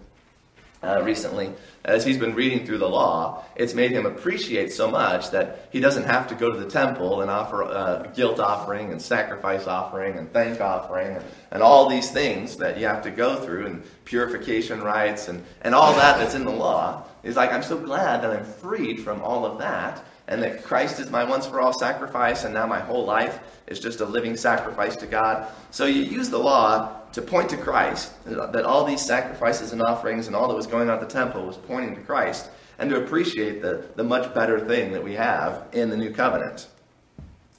[0.81, 1.53] uh, recently.
[1.83, 5.79] As he's been reading through the law, it's made him appreciate so much that he
[5.79, 9.67] doesn't have to go to the temple and offer a uh, guilt offering and sacrifice
[9.67, 13.67] offering and thank offering and, and all these things that you have to go through
[13.67, 17.03] and purification rites and, and all that that's in the law.
[17.21, 20.99] He's like, I'm so glad that I'm freed from all of that and that Christ
[20.99, 24.35] is my once for all sacrifice, and now my whole life is just a living
[24.35, 25.47] sacrifice to God.
[25.71, 30.27] So you use the law to point to Christ, that all these sacrifices and offerings
[30.27, 33.03] and all that was going on at the temple was pointing to Christ, and to
[33.03, 36.67] appreciate the, the much better thing that we have in the new covenant.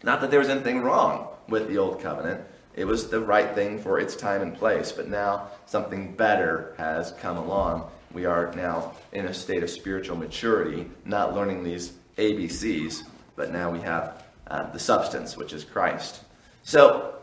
[0.03, 2.43] Not that there was anything wrong with the old covenant.
[2.75, 7.13] It was the right thing for its time and place, but now something better has
[7.13, 7.89] come along.
[8.13, 13.03] We are now in a state of spiritual maturity, not learning these ABCs,
[13.35, 16.23] but now we have uh, the substance, which is Christ.
[16.63, 17.15] So,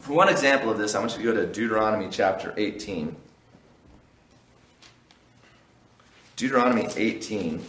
[0.00, 3.14] for one example of this, I want you to go to Deuteronomy chapter 18.
[6.36, 7.64] Deuteronomy 18.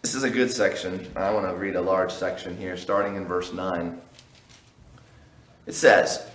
[0.00, 1.06] This is a good section.
[1.14, 4.00] I want to read a large section here, starting in verse 9.
[5.66, 6.26] It says,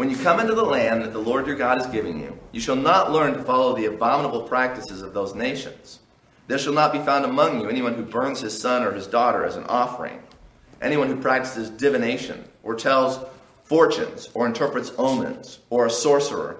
[0.00, 2.60] when you come into the land that the Lord your God is giving you, you
[2.60, 5.98] shall not learn to follow the abominable practices of those nations.
[6.46, 9.44] There shall not be found among you anyone who burns his son or his daughter
[9.44, 10.22] as an offering,
[10.80, 13.22] anyone who practices divination, or tells
[13.64, 16.56] fortunes, or interprets omens, or a sorcerer,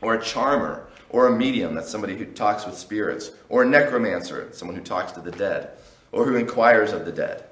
[0.00, 4.50] or a charmer, or a medium, that's somebody who talks with spirits, or a necromancer,
[4.52, 5.70] someone who talks to the dead,
[6.12, 7.42] or who inquires of the dead.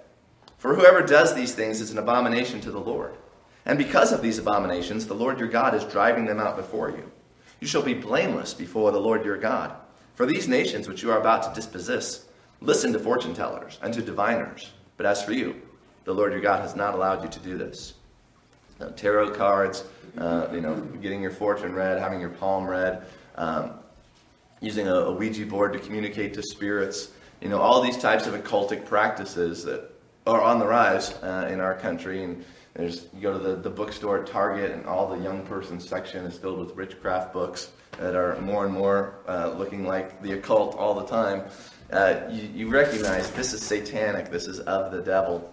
[0.56, 3.16] For whoever does these things is an abomination to the Lord.
[3.66, 7.10] And because of these abominations, the Lord your God is driving them out before you.
[7.60, 9.74] You shall be blameless before the Lord your God.
[10.14, 12.26] For these nations which you are about to dispossess,
[12.60, 14.72] listen to fortune tellers and to diviners.
[14.96, 15.60] But as for you,
[16.04, 17.94] the Lord your God has not allowed you to do this.
[18.78, 19.84] Now, tarot cards,
[20.16, 23.72] uh, you know, getting your fortune read, having your palm read, um,
[24.60, 28.34] using a, a Ouija board to communicate to spirits, you know, all these types of
[28.34, 29.90] occultic practices that
[30.26, 32.22] are on the rise uh, in our country.
[32.22, 32.44] And
[32.76, 36.26] there's you go to the, the bookstore at Target, and all the young person section
[36.26, 40.76] is filled with witchcraft books that are more and more uh, looking like the occult
[40.76, 41.44] all the time.
[41.90, 45.50] Uh, you, you recognize this is satanic, this is of the devil,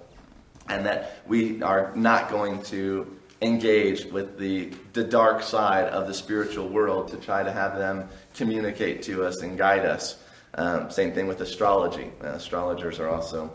[0.68, 6.14] and that we are not going to engage with the, the dark side of the
[6.14, 10.22] spiritual world to try to have them communicate to us and guide us.
[10.56, 12.12] Um, same thing with astrology.
[12.22, 13.52] Uh, astrologers are also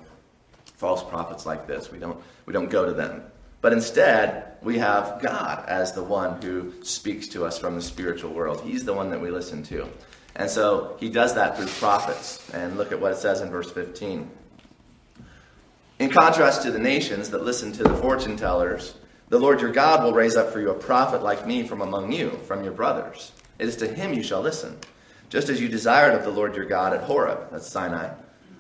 [0.77, 1.93] false prophets like this.
[1.93, 3.23] We don't, we don't go to them.
[3.61, 8.33] But instead, we have God as the one who speaks to us from the spiritual
[8.33, 8.61] world.
[8.63, 9.89] He's the one that we listen to.
[10.37, 12.49] And so he does that through prophets.
[12.55, 14.31] And look at what it says in verse 15.
[15.99, 18.95] In contrast to the nations that listen to the fortune tellers,
[19.29, 22.13] the Lord your God will raise up for you a prophet like me from among
[22.13, 23.33] you, from your brothers.
[23.59, 24.79] It is to him you shall listen,
[25.29, 28.15] just as you desired of the Lord your God at Horeb, that's Sinai,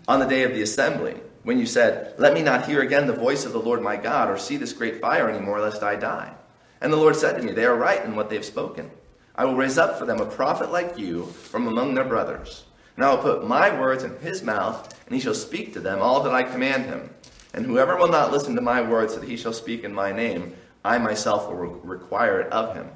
[0.09, 3.12] on the day of the assembly, when you said, Let me not hear again the
[3.12, 5.96] voice of the Lord my God, or see this great fire any more, lest I
[5.96, 6.35] die.
[6.81, 8.90] And the Lord said to me, They are right in what they have spoken.
[9.35, 12.64] I will raise up for them a prophet like you from among their brothers.
[12.96, 16.01] And I will put my words in his mouth, and he shall speak to them
[16.01, 17.11] all that I command him.
[17.55, 20.55] And whoever will not listen to my words that he shall speak in my name,
[20.85, 22.90] I myself will re- require it of him.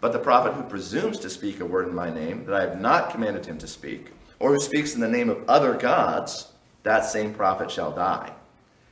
[0.00, 2.80] But the prophet who presumes to speak a word in my name that I have
[2.80, 6.49] not commanded him to speak, or who speaks in the name of other gods,
[6.82, 8.32] that same prophet shall die.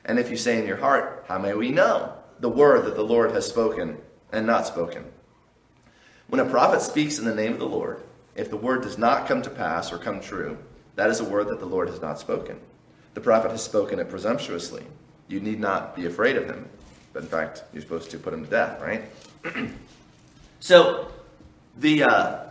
[0.04, 3.02] And if you say in your heart, How may we know the word that the
[3.02, 3.98] Lord has spoken
[4.32, 5.04] and not spoken?
[6.28, 8.02] When a prophet speaks in the name of the Lord,
[8.36, 10.58] if the word does not come to pass or come true,
[10.96, 12.58] that is a word that the Lord has not spoken.
[13.14, 14.84] The prophet has spoken it presumptuously.
[15.26, 16.68] You need not be afraid of him.
[17.12, 19.04] But in fact, you're supposed to put him to death, right?
[20.60, 21.08] so,
[21.76, 22.44] the uh,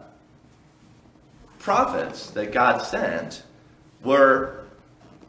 [1.59, 3.43] prophets that God sent
[4.03, 4.56] were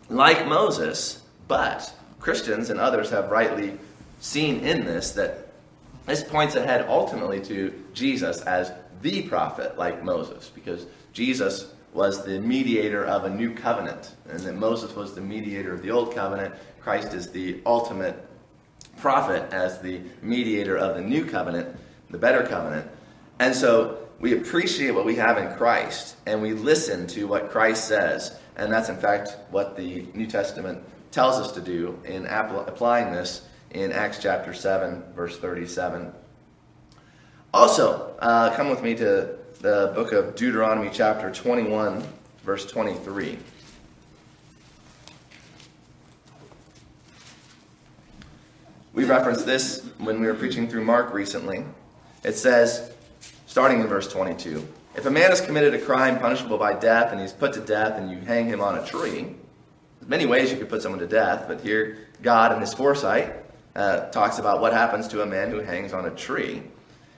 [0.09, 3.79] like Moses, but Christians and others have rightly
[4.21, 5.49] seen in this that
[6.07, 12.41] this points ahead ultimately to Jesus as the prophet like Moses, because Jesus was the
[12.41, 16.55] mediator of a new covenant, and that Moses was the mediator of the old covenant.
[16.81, 18.27] Christ is the ultimate
[18.97, 21.77] prophet as the mediator of the new covenant,
[22.11, 22.87] the better covenant.
[23.39, 27.87] And so we appreciate what we have in Christ, and we listen to what Christ
[27.87, 28.37] says.
[28.59, 33.47] And that's, in fact, what the New Testament tells us to do in applying this
[33.71, 36.13] in Acts chapter 7, verse 37.
[37.55, 42.03] Also, uh, come with me to the book of Deuteronomy, chapter 21,
[42.45, 43.39] verse 23.
[48.93, 51.65] We referenced this when we were preaching through Mark recently.
[52.25, 52.93] It says,
[53.47, 54.67] starting in verse 22,
[54.99, 57.97] if a man has committed a crime punishable by death and he's put to death
[57.97, 59.37] and you hang him on a tree,
[60.01, 63.33] there's many ways you could put someone to death, but here God in his foresight
[63.77, 66.65] uh, talks about what happens to a man who hangs on a tree.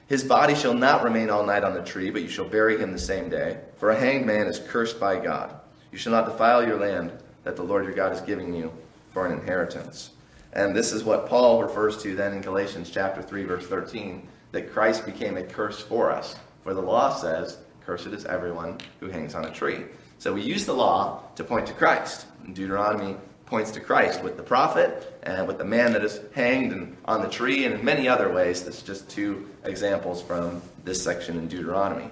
[0.09, 2.93] His body shall not remain all night on the tree, but you shall bury him
[2.93, 3.59] the same day.
[3.77, 5.59] For a hanged man is cursed by God.
[5.91, 7.11] You shall not defile your land
[7.45, 8.71] that the Lord your God is giving you
[9.09, 10.11] for an inheritance.
[10.53, 14.71] And this is what Paul refers to then in Galatians chapter 3 verse 13 that
[14.71, 16.37] Christ became a curse for us.
[16.63, 19.85] For the law says, cursed is everyone who hangs on a tree.
[20.19, 22.27] So we use the law to point to Christ.
[22.53, 23.17] Deuteronomy
[23.47, 27.21] points to Christ with the prophet and with the man that is hanged and on
[27.21, 28.63] the tree and in many other ways.
[28.63, 32.11] That's just two examples from this section in Deuteronomy.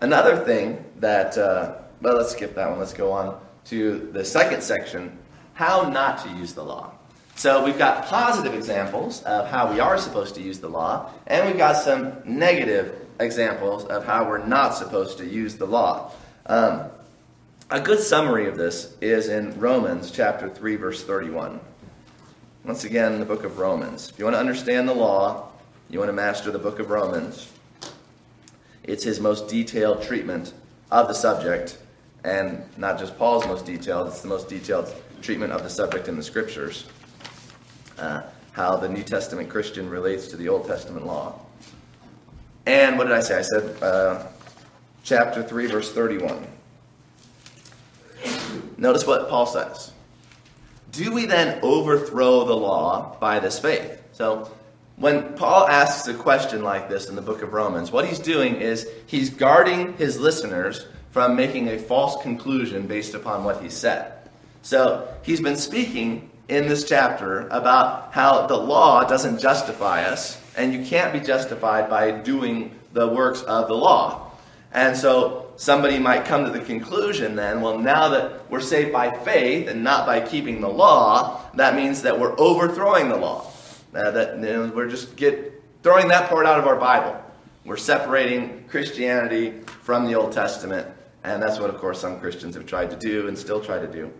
[0.00, 2.78] Another thing that, uh, well, let's skip that one.
[2.78, 5.16] Let's go on to the second section
[5.54, 6.92] how not to use the law.
[7.34, 11.46] So we've got positive examples of how we are supposed to use the law, and
[11.46, 16.12] we've got some negative examples of how we're not supposed to use the law.
[16.46, 16.84] Um,
[17.70, 21.60] a good summary of this is in Romans chapter 3, verse 31.
[22.64, 24.10] Once again, the book of Romans.
[24.10, 25.48] If you want to understand the law,
[25.90, 27.50] you want to master the book of Romans,
[28.84, 30.54] it's his most detailed treatment
[30.90, 31.78] of the subject,
[32.24, 36.16] and not just Paul's most detailed, it's the most detailed treatment of the subject in
[36.16, 36.86] the scriptures,
[37.98, 41.38] uh, how the New Testament Christian relates to the Old Testament law.
[42.68, 43.38] And what did I say?
[43.38, 44.26] I said uh,
[45.02, 46.46] chapter 3, verse 31.
[48.76, 49.90] Notice what Paul says.
[50.92, 54.02] Do we then overthrow the law by this faith?
[54.12, 54.52] So,
[54.96, 58.56] when Paul asks a question like this in the book of Romans, what he's doing
[58.56, 64.12] is he's guarding his listeners from making a false conclusion based upon what he said.
[64.60, 70.72] So he's been speaking in this chapter about how the law doesn't justify us, and
[70.72, 74.32] you can't be justified by doing the works of the law.
[74.72, 79.16] And so somebody might come to the conclusion then, well, now that we're saved by
[79.18, 83.50] faith and not by keeping the law, that means that we're overthrowing the law.
[83.94, 87.18] Uh, that you know, we're just get throwing that part out of our Bible.
[87.64, 90.86] We're separating Christianity from the Old Testament,
[91.24, 93.86] and that's what, of course, some Christians have tried to do and still try to
[93.86, 94.12] do.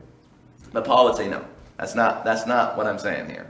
[0.72, 1.44] But Paul would say, no,
[1.76, 3.46] that's not, that's not what I'm saying here.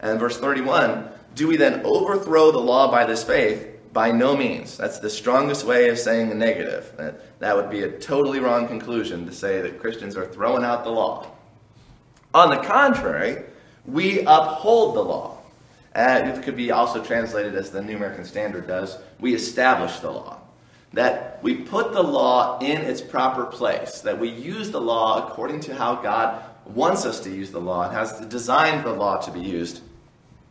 [0.00, 3.66] And verse 31 do we then overthrow the law by this faith?
[3.92, 4.76] By no means.
[4.76, 6.92] That's the strongest way of saying the negative.
[6.96, 10.84] That, that would be a totally wrong conclusion to say that Christians are throwing out
[10.84, 11.26] the law.
[12.34, 13.44] On the contrary,
[13.86, 15.38] we uphold the law.
[15.92, 20.10] And it could be also translated as the New American Standard does we establish the
[20.10, 20.40] law.
[20.92, 25.60] That we put the law in its proper place, that we use the law according
[25.60, 29.30] to how God wants us to use the law and has designed the law to
[29.30, 29.82] be used.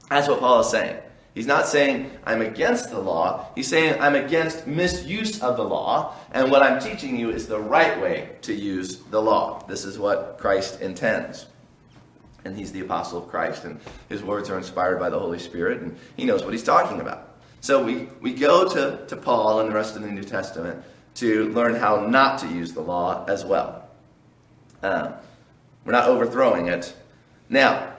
[0.10, 0.98] That's what Paul is saying.
[1.36, 3.48] He's not saying I'm against the law.
[3.56, 7.60] He's saying I'm against misuse of the law, and what I'm teaching you is the
[7.60, 9.64] right way to use the law.
[9.68, 11.46] This is what Christ intends.
[12.46, 13.80] And he's the apostle of Christ, and
[14.10, 17.38] his words are inspired by the Holy Spirit, and he knows what he's talking about.
[17.62, 20.84] So we, we go to, to Paul and the rest of the New Testament
[21.16, 23.90] to learn how not to use the law as well.
[24.82, 25.12] Uh,
[25.84, 26.96] we're not overthrowing it.
[27.50, 27.94] Now,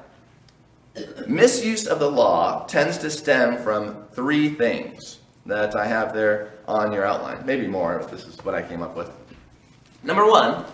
[1.27, 6.93] misuse of the law tends to stem from three things that I have there on
[6.93, 7.45] your outline.
[7.47, 9.11] Maybe more, if this is what I came up with.
[10.03, 10.65] Number one,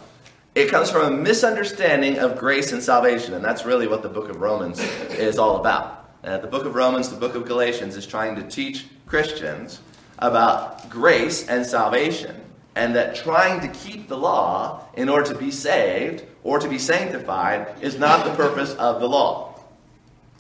[0.55, 4.29] it comes from a misunderstanding of grace and salvation, and that's really what the book
[4.29, 6.11] of Romans is all about.
[6.25, 9.81] Uh, the book of Romans, the book of Galatians, is trying to teach Christians
[10.19, 12.41] about grace and salvation,
[12.75, 16.79] and that trying to keep the law in order to be saved or to be
[16.79, 19.56] sanctified is not the purpose of the law.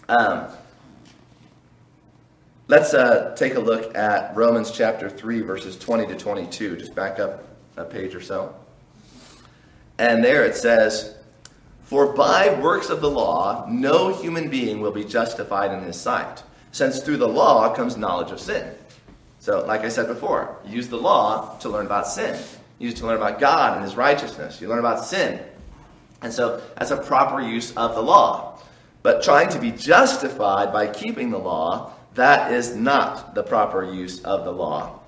[0.08, 0.46] Um,
[2.68, 6.76] let's uh, take a look at Romans chapter 3, verses 20 to 22.
[6.76, 7.44] Just back up
[7.76, 8.54] a page or so.
[9.98, 11.16] And there it says,
[11.82, 16.42] For by works of the law, no human being will be justified in his sight,
[16.70, 18.74] since through the law comes knowledge of sin.
[19.40, 22.40] So, like I said before, use the law to learn about sin.
[22.78, 24.60] Use it to learn about God and his righteousness.
[24.60, 25.40] You learn about sin.
[26.22, 28.55] And so that's a proper use of the law.
[29.06, 34.20] But trying to be justified by keeping the law, that is not the proper use
[34.24, 34.98] of the law.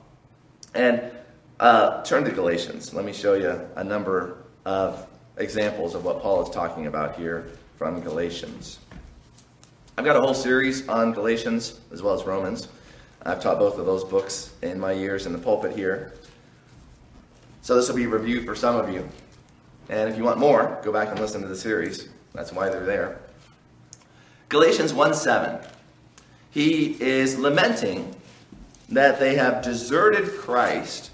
[0.72, 1.10] And
[1.58, 2.94] uh, turn to Galatians.
[2.94, 5.04] Let me show you a number of
[5.38, 8.78] examples of what Paul is talking about here from Galatians.
[9.96, 12.68] I've got a whole series on Galatians as well as Romans.
[13.24, 16.14] I've taught both of those books in my years in the pulpit here.
[17.62, 19.08] So this will be reviewed for some of you.
[19.88, 22.08] And if you want more, go back and listen to the series.
[22.32, 23.18] That's why they're there.
[24.48, 25.60] Galatians 1 7.
[26.50, 28.14] He is lamenting
[28.88, 31.10] that they have deserted Christ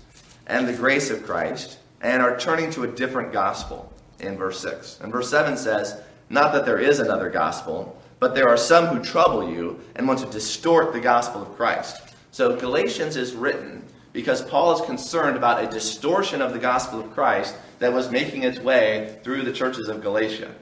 [0.46, 5.00] and the grace of Christ and are turning to a different gospel in verse 6.
[5.02, 9.02] And verse 7 says, Not that there is another gospel, but there are some who
[9.02, 12.14] trouble you and want to distort the gospel of Christ.
[12.30, 17.12] So Galatians is written because Paul is concerned about a distortion of the gospel of
[17.12, 20.54] Christ that was making its way through the churches of Galatia.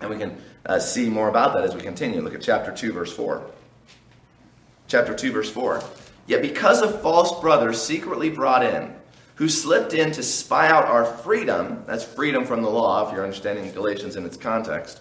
[0.00, 2.20] And we can uh, see more about that as we continue.
[2.20, 3.42] Look at chapter 2, verse 4.
[4.88, 5.82] Chapter 2, verse 4.
[6.26, 8.94] Yet because of false brothers secretly brought in,
[9.36, 13.24] who slipped in to spy out our freedom, that's freedom from the law, if you're
[13.24, 15.00] understanding Galatians in its context,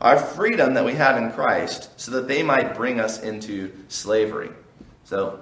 [0.00, 4.50] our freedom that we have in Christ, so that they might bring us into slavery.
[5.04, 5.40] So,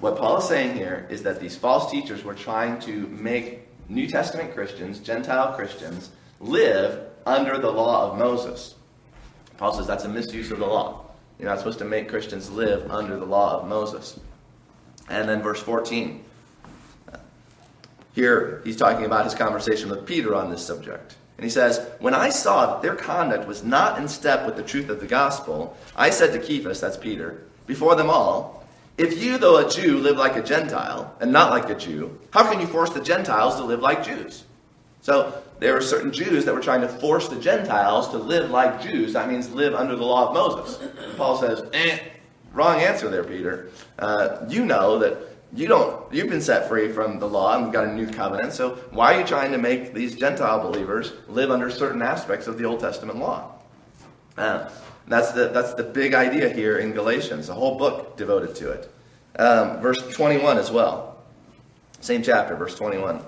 [0.00, 4.06] what Paul is saying here is that these false teachers were trying to make New
[4.06, 6.10] Testament Christians, Gentile Christians,
[6.40, 8.74] live under the law of Moses.
[9.56, 11.04] Paul says that's a misuse of the law.
[11.38, 14.18] You're not supposed to make Christians live under the law of Moses.
[15.08, 16.24] And then verse 14.
[18.14, 21.16] Here, he's talking about his conversation with Peter on this subject.
[21.38, 24.62] And he says, When I saw that their conduct was not in step with the
[24.62, 28.66] truth of the gospel, I said to Cephas, that's Peter, before them all,
[28.98, 32.50] If you, though a Jew, live like a Gentile, and not like a Jew, how
[32.50, 34.44] can you force the Gentiles to live like Jews?
[35.02, 38.82] So there were certain Jews that were trying to force the Gentiles to live like
[38.82, 39.12] Jews.
[39.14, 40.88] That means live under the law of Moses.
[41.16, 41.98] Paul says, eh,
[42.52, 43.70] wrong answer there, Peter.
[43.98, 47.84] Uh, you know that you don't you've been set free from the law and got
[47.84, 51.68] a new covenant so why are you trying to make these gentile believers live under
[51.70, 53.52] certain aspects of the old testament law
[54.38, 54.70] uh,
[55.08, 58.92] that's the that's the big idea here in galatians a whole book devoted to it
[59.40, 61.18] um, verse 21 as well
[62.00, 63.20] same chapter verse 21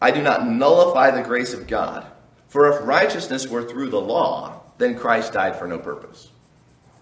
[0.00, 2.06] I do not nullify the grace of God.
[2.48, 6.30] For if righteousness were through the law, then Christ died for no purpose.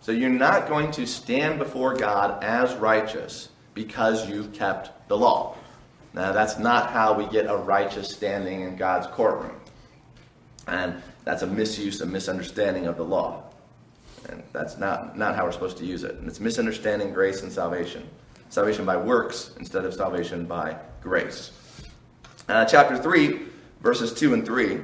[0.01, 5.57] So you're not going to stand before God as righteous because you've kept the law.
[6.15, 9.61] Now, that's not how we get a righteous standing in God's courtroom.
[10.67, 13.45] And that's a misuse, a misunderstanding of the law.
[14.29, 16.15] And that's not, not how we're supposed to use it.
[16.17, 18.09] And it's misunderstanding grace and salvation.
[18.49, 21.51] Salvation by works instead of salvation by grace.
[22.49, 23.41] Uh, chapter 3,
[23.83, 24.79] verses 2 and 3.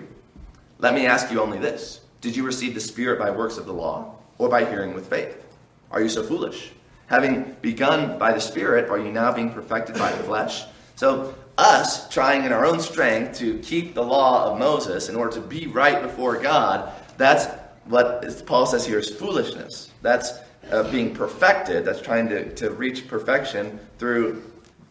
[0.80, 3.72] Let me ask you only this Did you receive the Spirit by works of the
[3.72, 5.46] law, or by hearing with faith?
[5.92, 6.72] Are you so foolish?
[7.06, 10.64] Having begun by the Spirit, are you now being perfected by the flesh?
[10.96, 15.32] So, us trying in our own strength to keep the law of Moses in order
[15.36, 17.46] to be right before God, that's
[17.84, 19.92] what Paul says here is foolishness.
[20.00, 20.32] That's
[20.72, 24.42] uh, being perfected, that's trying to, to reach perfection through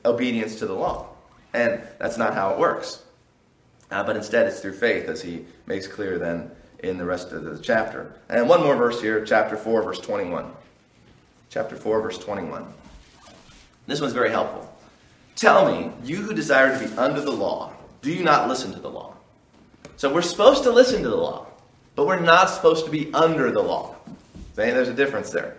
[0.06, 1.11] obedience to the law.
[1.54, 3.04] And that's not how it works.
[3.90, 6.50] Uh, but instead, it's through faith, as he makes clear then
[6.80, 8.14] in the rest of the chapter.
[8.30, 10.52] And one more verse here, chapter 4, verse 21.
[11.50, 12.66] Chapter 4, verse 21.
[13.88, 14.74] This one's very helpful.
[15.36, 18.80] Tell me, you who desire to be under the law, do you not listen to
[18.80, 19.16] the law?
[19.98, 21.48] So we're supposed to listen to the law,
[21.96, 23.96] but we're not supposed to be under the law.
[24.56, 25.58] See, there's a difference there.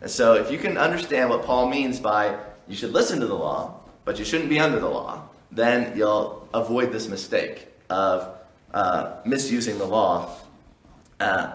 [0.00, 2.36] And so if you can understand what Paul means by
[2.68, 6.48] you should listen to the law, but you shouldn't be under the law, then you'll
[6.52, 8.36] avoid this mistake of
[8.72, 10.36] uh, misusing the law
[11.20, 11.52] uh,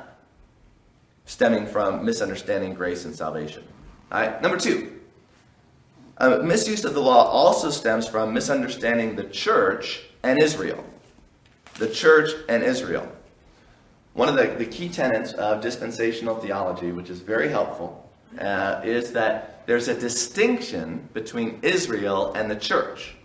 [1.26, 3.64] stemming from misunderstanding grace and salvation.
[4.12, 5.00] All right, number two,
[6.18, 10.84] uh, misuse of the law also stems from misunderstanding the church and Israel.
[11.76, 13.08] The church and Israel.
[14.14, 19.12] One of the, the key tenets of dispensational theology, which is very helpful, uh, is
[19.14, 23.16] that there's a distinction between Israel and the church.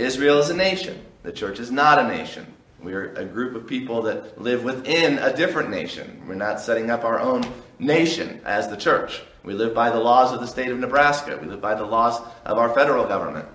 [0.00, 2.46] Israel is a nation, the church is not a nation.
[2.82, 6.22] We're a group of people that live within a different nation.
[6.26, 7.44] We're not setting up our own
[7.78, 9.20] nation as the church.
[9.44, 11.38] We live by the laws of the state of Nebraska.
[11.40, 13.46] We live by the laws of our federal government.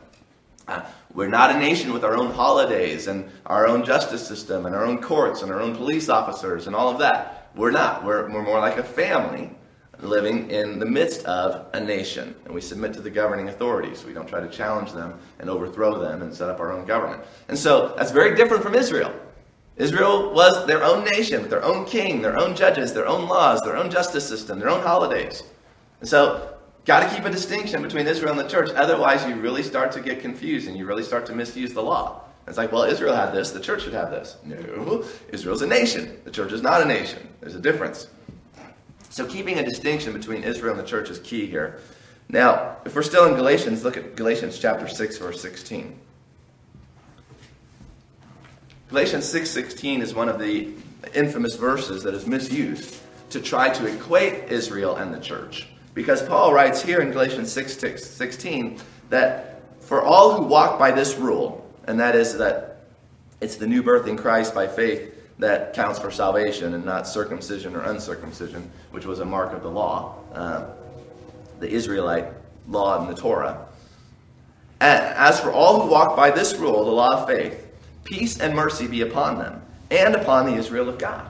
[0.68, 0.84] Uh,
[1.14, 4.86] we're not a nation with our own holidays and our own justice system and our
[4.86, 7.50] own courts and our own police officers and all of that.
[7.56, 8.04] We're not.
[8.04, 9.50] We're, we're more like a family
[10.02, 12.36] living in the midst of a nation.
[12.46, 14.06] And we submit to the governing authorities.
[14.06, 17.24] We don't try to challenge them and overthrow them and set up our own government.
[17.48, 19.14] And so that's very different from Israel.
[19.78, 23.62] Israel was their own nation with their own king, their own judges, their own laws,
[23.62, 25.44] their own justice system, their own holidays.
[26.00, 28.70] And so, got to keep a distinction between Israel and the church.
[28.76, 32.22] Otherwise, you really start to get confused and you really start to misuse the law.
[32.48, 34.38] It's like, well, Israel had this, the church should have this.
[34.44, 36.20] No, Israel's a nation.
[36.26, 37.28] The church is not a nation.
[37.42, 38.08] There's a difference.
[39.16, 41.80] So, keeping a distinction between Israel and the church is key here.
[42.28, 45.98] Now, if we're still in Galatians, look at Galatians chapter 6, verse 16.
[48.90, 50.74] Galatians 6:16 is one of the
[51.14, 52.98] infamous verses that is misused
[53.30, 55.70] to try to equate Israel and the church.
[55.94, 61.16] Because Paul writes here in Galatians 6, 16 that for all who walk by this
[61.16, 62.82] rule, and that is that
[63.40, 67.76] it's the new birth in Christ by faith that counts for salvation and not circumcision
[67.76, 70.66] or uncircumcision, which was a mark of the law, uh,
[71.60, 72.28] the Israelite
[72.68, 73.68] law in the Torah.
[74.82, 77.68] As for all who walk by this rule, the law of faith,
[78.04, 81.30] peace and mercy be upon them and upon the Israel of God.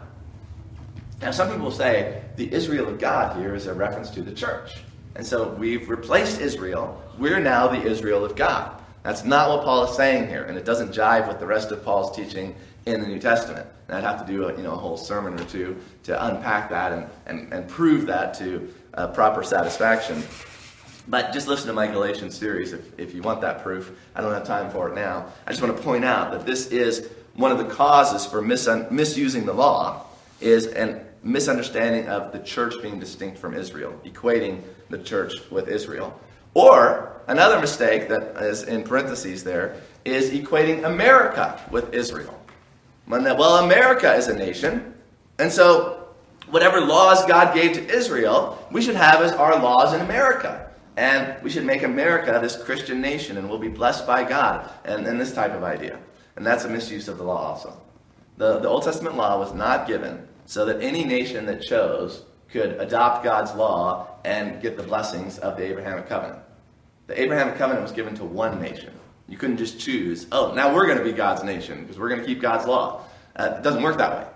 [1.21, 4.73] Now, some people say the Israel of God here is a reference to the church.
[5.15, 7.01] And so we've replaced Israel.
[7.17, 8.81] We're now the Israel of God.
[9.03, 11.83] That's not what Paul is saying here, and it doesn't jive with the rest of
[11.85, 13.67] Paul's teaching in the New Testament.
[13.87, 16.69] And I'd have to do a, you know, a whole sermon or two to unpack
[16.69, 20.23] that and, and, and prove that to uh, proper satisfaction.
[21.07, 23.91] But just listen to my Galatians series if, if you want that proof.
[24.15, 25.27] I don't have time for it now.
[25.45, 28.67] I just want to point out that this is one of the causes for mis-
[28.89, 30.05] misusing the law
[30.41, 36.17] is an misunderstanding of the church being distinct from Israel, equating the church with Israel.
[36.53, 39.75] Or another mistake that is in parentheses there
[40.05, 42.39] is equating America with Israel.
[43.07, 44.93] Well, America is a nation,
[45.37, 46.07] and so
[46.49, 50.61] whatever laws God gave to Israel, we should have as our laws in America.
[50.97, 55.05] And we should make America this Christian nation, and we'll be blessed by God, and,
[55.05, 55.99] and this type of idea.
[56.35, 57.77] And that's a misuse of the law also.
[58.37, 62.71] The, the Old Testament law was not given so that any nation that chose could
[62.79, 66.39] adopt God's law and get the blessings of the Abrahamic covenant.
[67.07, 68.93] The Abrahamic covenant was given to one nation.
[69.27, 72.21] You couldn't just choose, oh, now we're going to be God's nation because we're going
[72.21, 73.05] to keep God's law.
[73.35, 74.27] Uh, it doesn't work that way.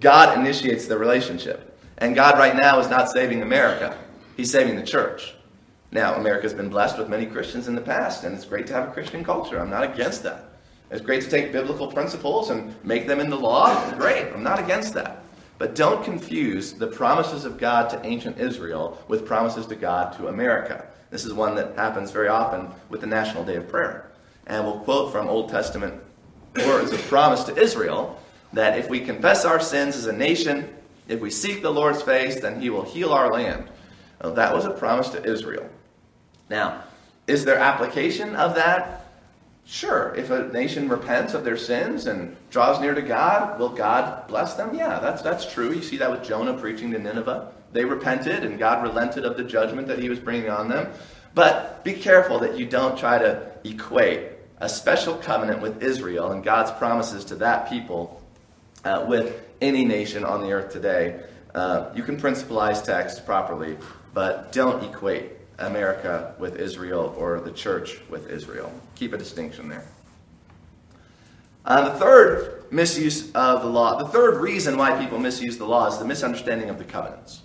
[0.00, 1.68] God initiates the relationship.
[1.98, 3.96] And God right now is not saving America,
[4.36, 5.34] He's saving the church.
[5.92, 8.88] Now, America's been blessed with many Christians in the past, and it's great to have
[8.88, 9.60] a Christian culture.
[9.60, 10.52] I'm not against that.
[10.90, 13.90] It's great to take biblical principles and make them into law.
[13.96, 14.32] Great.
[14.32, 15.22] I'm not against that.
[15.58, 20.28] But don't confuse the promises of God to ancient Israel with promises to God to
[20.28, 20.86] America.
[21.10, 24.11] This is one that happens very often with the National Day of Prayer.
[24.46, 26.02] And we'll quote from Old Testament
[26.56, 28.20] words of promise to Israel
[28.52, 30.68] that if we confess our sins as a nation,
[31.08, 33.68] if we seek the Lord's face, then he will heal our land.
[34.22, 35.68] Well, that was a promise to Israel.
[36.48, 36.84] Now,
[37.26, 39.06] is there application of that?
[39.64, 40.14] Sure.
[40.16, 44.54] If a nation repents of their sins and draws near to God, will God bless
[44.54, 44.74] them?
[44.74, 45.72] Yeah, that's, that's true.
[45.72, 47.52] You see that with Jonah preaching to Nineveh.
[47.72, 50.92] They repented and God relented of the judgment that he was bringing on them.
[51.34, 54.31] But be careful that you don't try to equate
[54.62, 58.22] a special covenant with Israel and God's promises to that people
[58.84, 61.20] uh, with any nation on the earth today.
[61.52, 63.76] Uh, you can principalize text properly,
[64.14, 68.72] but don't equate America with Israel or the church with Israel.
[68.94, 69.84] Keep a distinction there.
[71.64, 75.88] Uh, the third misuse of the law, the third reason why people misuse the law
[75.88, 77.42] is the misunderstanding of the covenants.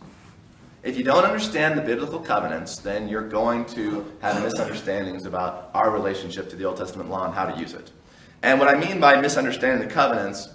[0.88, 5.92] If you don't understand the biblical covenants, then you're going to have misunderstandings about our
[5.92, 7.92] relationship to the Old Testament law and how to use it.
[8.42, 10.48] And what I mean by misunderstanding the covenants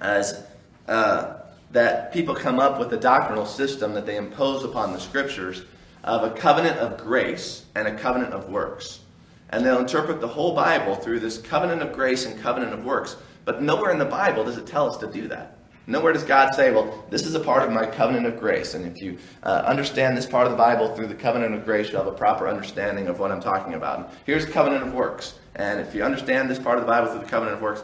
[0.00, 0.40] is
[0.86, 1.38] uh,
[1.72, 5.64] that people come up with a doctrinal system that they impose upon the scriptures
[6.04, 9.00] of a covenant of grace and a covenant of works.
[9.48, 13.16] And they'll interpret the whole Bible through this covenant of grace and covenant of works.
[13.44, 15.56] But nowhere in the Bible does it tell us to do that.
[15.90, 18.74] Nowhere does God say, well, this is a part of my covenant of grace.
[18.74, 21.90] And if you uh, understand this part of the Bible through the covenant of grace,
[21.90, 23.98] you'll have a proper understanding of what I'm talking about.
[23.98, 25.34] And here's covenant of works.
[25.56, 27.82] And if you understand this part of the Bible through the covenant of works,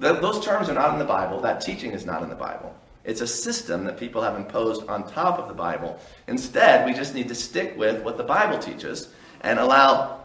[0.00, 1.40] th- those terms are not in the Bible.
[1.40, 2.72] That teaching is not in the Bible.
[3.02, 5.98] It's a system that people have imposed on top of the Bible.
[6.28, 9.08] Instead, we just need to stick with what the Bible teaches
[9.40, 10.20] and allow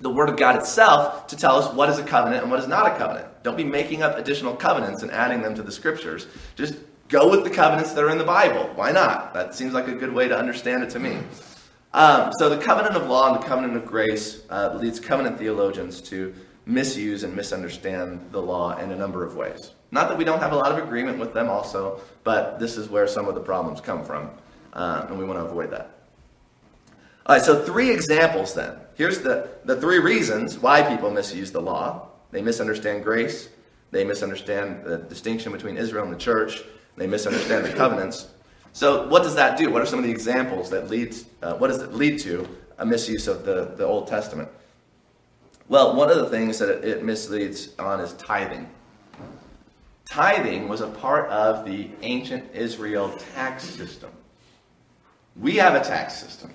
[0.00, 2.66] the Word of God itself to tell us what is a covenant and what is
[2.66, 3.28] not a covenant.
[3.42, 6.26] Don't be making up additional covenants and adding them to the Scriptures.
[6.56, 6.76] Just
[7.08, 8.70] go with the covenants that are in the Bible.
[8.74, 9.34] Why not?
[9.34, 11.18] That seems like a good way to understand it to me.
[11.94, 16.00] Um, so, the covenant of law and the covenant of grace uh, leads covenant theologians
[16.02, 16.34] to
[16.64, 19.72] misuse and misunderstand the law in a number of ways.
[19.90, 22.88] Not that we don't have a lot of agreement with them also, but this is
[22.88, 24.30] where some of the problems come from,
[24.72, 25.98] uh, and we want to avoid that.
[27.26, 28.76] All right, so three examples then.
[28.94, 32.08] Here's the, the three reasons why people misuse the law.
[32.32, 33.48] They misunderstand grace,
[33.92, 36.62] they misunderstand the distinction between Israel and the church,
[36.96, 38.28] they misunderstand the covenants.
[38.72, 39.70] So, what does that do?
[39.70, 41.26] What are some of the examples that leads?
[41.42, 44.48] Uh, what does it lead to a misuse of the, the Old Testament?
[45.68, 48.68] Well, one of the things that it, it misleads on is tithing.
[50.06, 54.10] Tithing was a part of the ancient Israel tax system.
[55.36, 56.50] We have a tax system,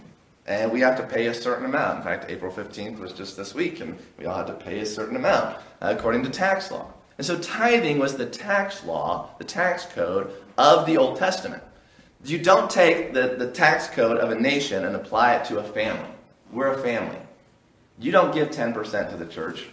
[0.48, 1.98] and we have to pay a certain amount.
[1.98, 4.86] In fact, April 15th was just this week, and we all had to pay a
[4.86, 6.94] certain amount uh, according to tax law.
[7.18, 11.64] And so tithing was the tax law, the tax code of the Old Testament.
[12.24, 15.64] You don't take the, the tax code of a nation and apply it to a
[15.64, 16.10] family.
[16.52, 17.20] We're a family.
[18.00, 19.68] You don't give 10% to the church.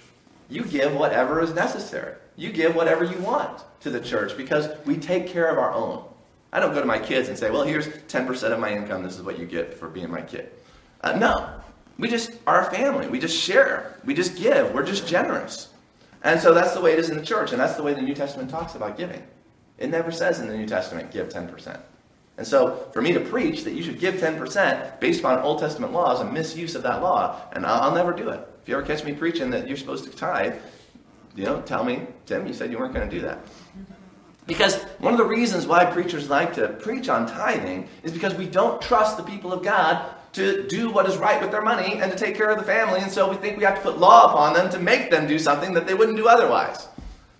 [0.48, 2.14] You give whatever is necessary.
[2.36, 6.04] You give whatever you want to the church because we take care of our own.
[6.52, 9.02] I don't go to my kids and say, well, here's 10% of my income.
[9.02, 10.50] This is what you get for being my kid.
[11.04, 11.50] Uh, no.
[11.98, 13.06] We just are a family.
[13.08, 14.00] We just share.
[14.04, 14.72] We just give.
[14.72, 15.68] We're just generous.
[16.22, 17.52] And so that's the way it is in the church.
[17.52, 19.22] And that's the way the New Testament talks about giving.
[19.78, 21.78] It never says in the New Testament, give 10%.
[22.36, 25.92] And so, for me to preach that you should give 10% based upon Old Testament
[25.92, 28.40] laws and misuse of that law, and I'll, I'll never do it.
[28.62, 30.54] If you ever catch me preaching that you're supposed to tithe,
[31.36, 33.38] you know, tell me, Tim, you said you weren't going to do that.
[34.46, 38.46] Because one of the reasons why preachers like to preach on tithing is because we
[38.46, 42.10] don't trust the people of God to do what is right with their money and
[42.12, 44.30] to take care of the family, and so we think we have to put law
[44.30, 46.88] upon them to make them do something that they wouldn't do otherwise.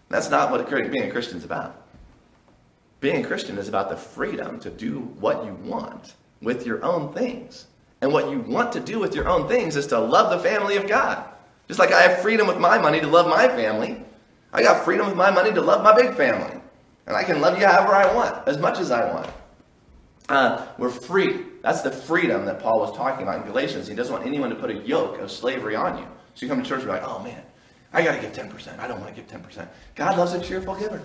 [0.09, 1.82] That's not what being a Christian is about.
[3.01, 7.12] Being a Christian is about the freedom to do what you want with your own
[7.12, 7.66] things.
[8.01, 10.76] And what you want to do with your own things is to love the family
[10.76, 11.24] of God.
[11.68, 14.03] Just like I have freedom with my money to love my family,
[14.53, 16.61] I got freedom with my money to love my big family.
[17.07, 19.30] And I can love you however I want, as much as I want.
[20.28, 21.45] Uh, we're free.
[21.65, 23.89] That's the freedom that Paul was talking about in Galatians.
[23.89, 26.05] He doesn't want anyone to put a yoke of slavery on you.
[26.35, 27.43] So you come to church and be like, oh man,
[27.91, 28.79] I got to give 10%.
[28.79, 29.67] I don't want to give 10%.
[29.95, 31.03] God loves a cheerful giver.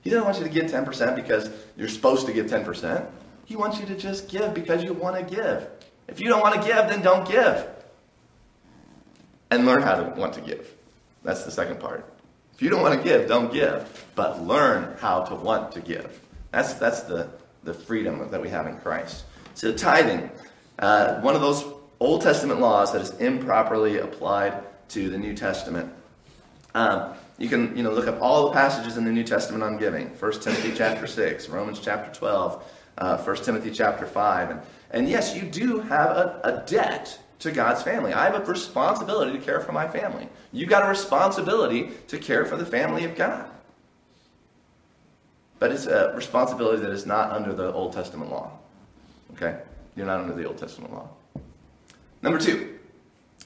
[0.00, 3.06] He doesn't want you to give 10% because you're supposed to give 10%.
[3.44, 5.68] He wants you to just give because you want to give.
[6.08, 7.68] If you don't want to give, then don't give.
[9.50, 10.74] And learn how to want to give.
[11.22, 12.10] That's the second part.
[12.54, 14.06] If you don't want to give, don't give.
[14.14, 16.22] But learn how to want to give.
[16.50, 17.28] That's, that's the,
[17.64, 19.24] the freedom that we have in Christ.
[19.56, 20.30] So, tithing,
[20.78, 21.64] uh, one of those
[21.98, 25.90] Old Testament laws that is improperly applied to the New Testament.
[26.74, 29.78] Um, you can you know, look up all the passages in the New Testament on
[29.78, 32.64] giving 1 Timothy chapter 6, Romans chapter 12,
[32.98, 34.50] uh, 1 Timothy chapter 5.
[34.50, 38.12] And, and yes, you do have a, a debt to God's family.
[38.12, 40.28] I have a responsibility to care for my family.
[40.52, 43.48] You've got a responsibility to care for the family of God.
[45.58, 48.52] But it's a responsibility that is not under the Old Testament law.
[49.36, 49.58] Okay?
[49.94, 51.08] You're not under the Old Testament law.
[52.22, 52.78] Number two.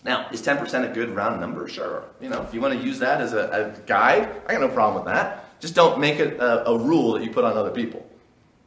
[0.05, 1.69] Now, is 10% a good round number?
[1.69, 2.05] Sure.
[2.21, 4.69] You know, if you want to use that as a, a guide, I got no
[4.69, 5.61] problem with that.
[5.61, 8.07] Just don't make it a, a rule that you put on other people.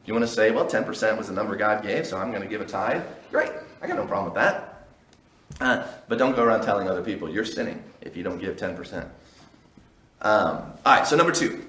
[0.02, 2.42] If you want to say, well, 10% was the number God gave, so I'm going
[2.42, 3.50] to give a tithe, great.
[3.82, 4.86] I got no problem with that.
[5.60, 9.02] Uh, but don't go around telling other people you're sinning if you don't give 10%.
[9.02, 9.08] Um,
[10.22, 11.66] all right, so number two.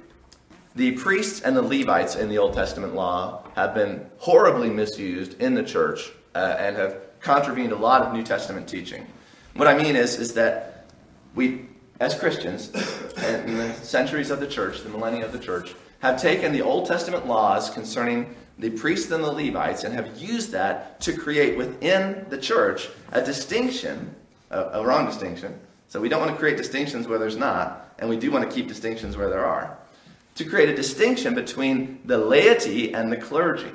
[0.76, 5.54] The priests and the Levites in the Old Testament law have been horribly misused in
[5.54, 9.08] the church uh, and have contravened a lot of New Testament teaching.
[9.56, 10.88] What I mean is, is that
[11.34, 11.68] we,
[12.02, 12.68] as Christians,
[13.24, 16.88] in the centuries of the church, the millennia of the church, have taken the Old
[16.88, 22.26] Testament laws concerning the priests and the Levites and have used that to create within
[22.30, 24.14] the church a distinction,
[24.50, 25.58] a, a wrong distinction.
[25.88, 28.54] So we don't want to create distinctions where there's not, and we do want to
[28.54, 29.78] keep distinctions where there are
[30.36, 33.72] to create a distinction between the laity and the clergy.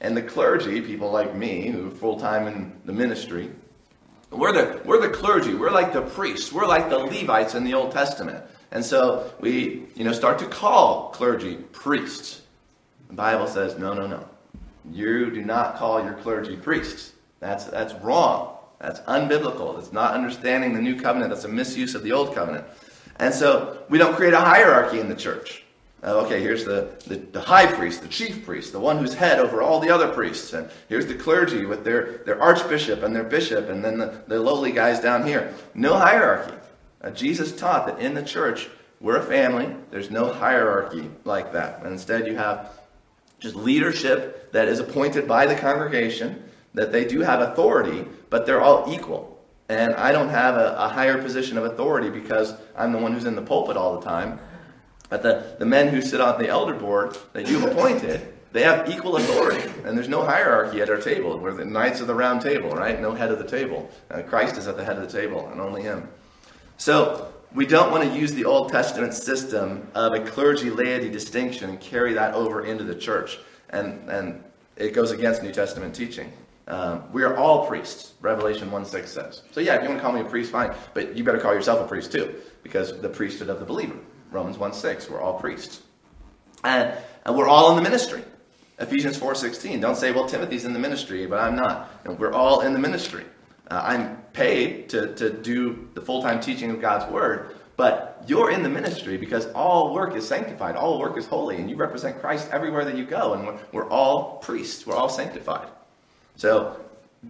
[0.00, 3.50] And the clergy, people like me who are full time in the ministry,
[4.30, 5.54] we're the, we're the clergy.
[5.54, 6.52] We're like the priests.
[6.52, 8.44] We're like the Levites in the Old Testament.
[8.72, 12.42] And so we you know, start to call clergy priests.
[13.08, 14.28] The Bible says, no, no, no.
[14.90, 17.12] You do not call your clergy priests.
[17.38, 18.56] That's, that's wrong.
[18.80, 19.78] That's unbiblical.
[19.78, 21.30] It's not understanding the new covenant.
[21.30, 22.66] That's a misuse of the old covenant.
[23.16, 25.63] And so we don't create a hierarchy in the church.
[26.04, 29.38] Uh, okay, here's the, the, the, high priest, the chief priest, the one who's head
[29.38, 30.52] over all the other priests.
[30.52, 34.38] And here's the clergy with their, their archbishop and their bishop, and then the, the
[34.38, 35.54] lowly guys down here.
[35.72, 36.54] No hierarchy.
[37.00, 38.68] Uh, Jesus taught that in the church,
[39.00, 39.74] we're a family.
[39.90, 41.78] There's no hierarchy like that.
[41.78, 42.70] And instead, you have
[43.38, 46.42] just leadership that is appointed by the congregation,
[46.74, 49.42] that they do have authority, but they're all equal.
[49.70, 53.24] And I don't have a, a higher position of authority because I'm the one who's
[53.24, 54.38] in the pulpit all the time.
[55.08, 58.88] But the, the men who sit on the elder board that you've appointed, they have
[58.88, 59.68] equal authority.
[59.84, 61.38] And there's no hierarchy at our table.
[61.38, 63.00] We're the knights of the round table, right?
[63.00, 63.90] No head of the table.
[64.10, 66.08] Uh, Christ is at the head of the table, and only Him.
[66.76, 71.70] So we don't want to use the Old Testament system of a clergy laity distinction
[71.70, 73.38] and carry that over into the church.
[73.70, 74.42] And, and
[74.76, 76.32] it goes against New Testament teaching.
[76.66, 79.42] Um, we are all priests, Revelation 1 6 says.
[79.52, 80.74] So, yeah, if you want to call me a priest, fine.
[80.94, 83.96] But you better call yourself a priest too, because the priesthood of the believer.
[84.34, 85.08] Romans 1 6.
[85.08, 85.82] We're all priests.
[86.64, 86.92] And,
[87.24, 88.22] and we're all in the ministry.
[88.78, 89.80] Ephesians 4.16.
[89.80, 91.90] Don't say, well, Timothy's in the ministry, but I'm not.
[92.18, 93.24] we're all in the ministry.
[93.70, 98.62] Uh, I'm paid to, to do the full-time teaching of God's word, but you're in
[98.62, 100.76] the ministry because all work is sanctified.
[100.76, 103.88] All work is holy, and you represent Christ everywhere that you go, and we're, we're
[103.88, 104.86] all priests.
[104.86, 105.68] We're all sanctified.
[106.36, 106.80] So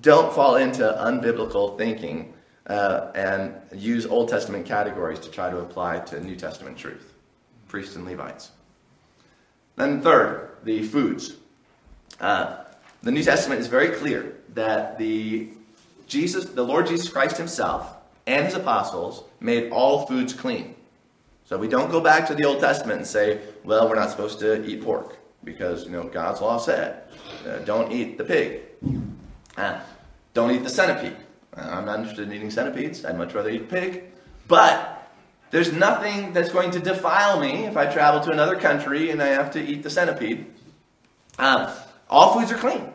[0.01, 2.34] don't fall into unbiblical thinking
[2.67, 7.13] uh, and use Old Testament categories to try to apply to New Testament truth
[7.69, 8.53] priests and Levites.
[9.77, 11.35] Then, third, the foods.
[12.21, 12.59] Uh,
[13.03, 15.49] the New Testament is very clear that the
[16.07, 17.97] Jesus, the Lord Jesus Christ Himself
[18.27, 20.77] and His apostles made all foods clean.
[21.47, 24.39] So we don't go back to the Old Testament and say, well, we're not supposed
[24.39, 27.03] to eat pork because you know God's law said,
[27.47, 28.63] uh, don't eat the pig,
[29.57, 29.81] uh,
[30.33, 31.17] don't eat the centipede.
[31.57, 33.05] I'm not interested in eating centipedes.
[33.05, 34.05] I'd much rather eat pig.
[34.49, 35.11] But
[35.51, 39.29] there's nothing that's going to defile me if I travel to another country and I
[39.29, 40.47] have to eat the centipede.
[41.39, 41.71] Um,
[42.11, 42.93] all foods are clean.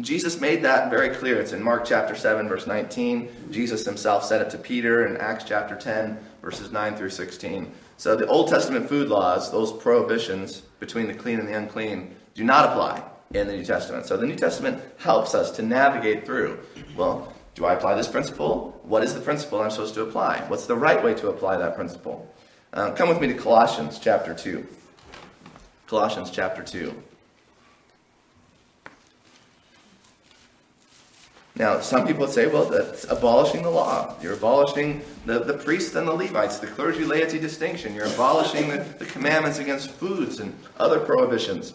[0.00, 1.40] Jesus made that very clear.
[1.40, 3.48] It's in Mark chapter 7, verse 19.
[3.50, 7.72] Jesus himself said it to Peter in Acts chapter 10, verses 9 through 16.
[7.96, 12.44] So the Old Testament food laws, those prohibitions between the clean and the unclean, do
[12.44, 13.02] not apply
[13.32, 14.04] in the New Testament.
[14.04, 16.58] So the New Testament helps us to navigate through.
[16.94, 18.78] Well, do I apply this principle?
[18.82, 20.44] What is the principle I'm supposed to apply?
[20.48, 22.32] What's the right way to apply that principle?
[22.72, 24.64] Uh, come with me to Colossians chapter 2.
[25.86, 26.94] Colossians chapter 2.
[31.54, 34.14] Now, some people would say, well, that's abolishing the law.
[34.20, 37.94] You're abolishing the, the priests and the Levites, the clergy laity distinction.
[37.94, 41.72] You're abolishing the, the commandments against foods and other prohibitions.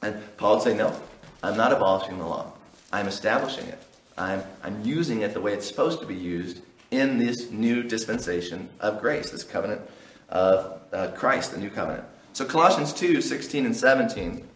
[0.00, 0.98] And Paul would say, no,
[1.42, 2.54] I'm not abolishing the law.
[2.90, 3.82] I'm establishing it.
[4.16, 6.60] I'm, I'm using it the way it's supposed to be used
[6.90, 9.80] in this new dispensation of grace, this covenant
[10.28, 12.04] of uh, Christ, the new covenant.
[12.32, 14.46] So, Colossians 2 16 and 17,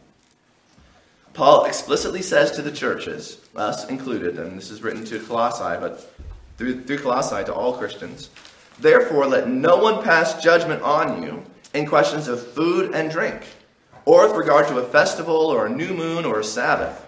[1.33, 6.13] Paul explicitly says to the churches, us included, and this is written to Colossae, but
[6.57, 8.31] through, through Colossae to all Christians,
[8.79, 11.45] therefore let no one pass judgment on you
[11.75, 13.47] in questions of food and drink,
[14.05, 17.08] or with regard to a festival or a new moon or a Sabbath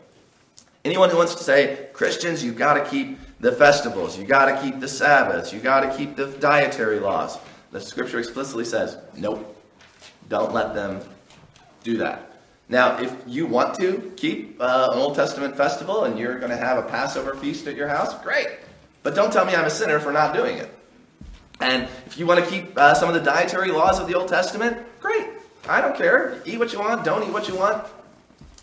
[0.85, 4.61] anyone who wants to say, Christians, you've got to keep the festivals, you've got to
[4.61, 7.37] keep the Sabbaths, you've got to keep the dietary laws.
[7.71, 9.57] The scripture explicitly says, nope,
[10.29, 11.01] don't let them
[11.83, 12.31] do that.
[12.69, 16.57] Now, if you want to keep uh, an Old Testament festival and you're going to
[16.57, 18.47] have a Passover feast at your house, great.
[19.03, 20.73] But don't tell me I'm a sinner for not doing it.
[21.59, 24.29] And if you want to keep uh, some of the dietary laws of the Old
[24.29, 25.27] Testament, great.
[25.67, 26.41] I don't care.
[26.45, 27.85] Eat what you want, don't eat what you want.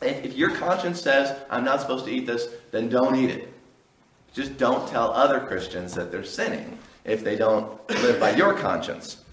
[0.01, 3.53] If, if your conscience says, I'm not supposed to eat this, then don't eat it.
[4.33, 9.25] Just don't tell other Christians that they're sinning if they don't live by your conscience.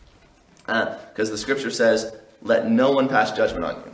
[0.66, 3.92] Because uh, the scripture says, let no one pass judgment on you.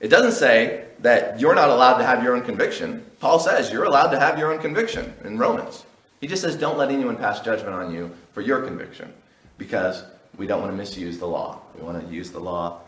[0.00, 3.08] It doesn't say that you're not allowed to have your own conviction.
[3.20, 5.84] Paul says you're allowed to have your own conviction in Romans.
[6.20, 9.12] He just says, don't let anyone pass judgment on you for your conviction
[9.58, 10.04] because
[10.36, 11.60] we don't want to misuse the law.
[11.76, 12.80] We want to use the law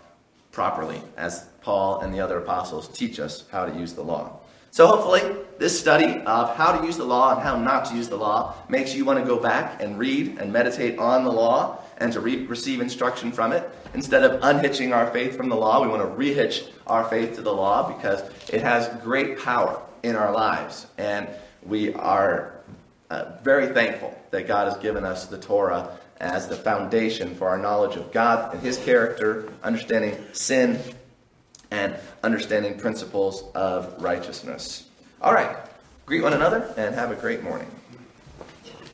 [0.54, 4.38] properly, as Paul and the other apostles teach us how to use the law.
[4.70, 5.22] So hopefully,
[5.58, 8.54] this study of how to use the law and how not to use the law
[8.68, 12.20] makes you want to go back and read and meditate on the law and to
[12.20, 13.68] re- receive instruction from it.
[13.94, 17.42] Instead of unhitching our faith from the law, we want to rehitch our faith to
[17.42, 20.88] the law because it has great power in our lives.
[20.98, 21.28] And
[21.62, 22.60] we are
[23.10, 27.58] uh, very thankful that God has given us the Torah as the foundation for our
[27.58, 30.80] knowledge of God and His character, understanding sin,
[31.70, 34.88] and understanding principles of righteousness.
[35.20, 35.56] All right,
[36.06, 37.70] greet one another and have a great morning.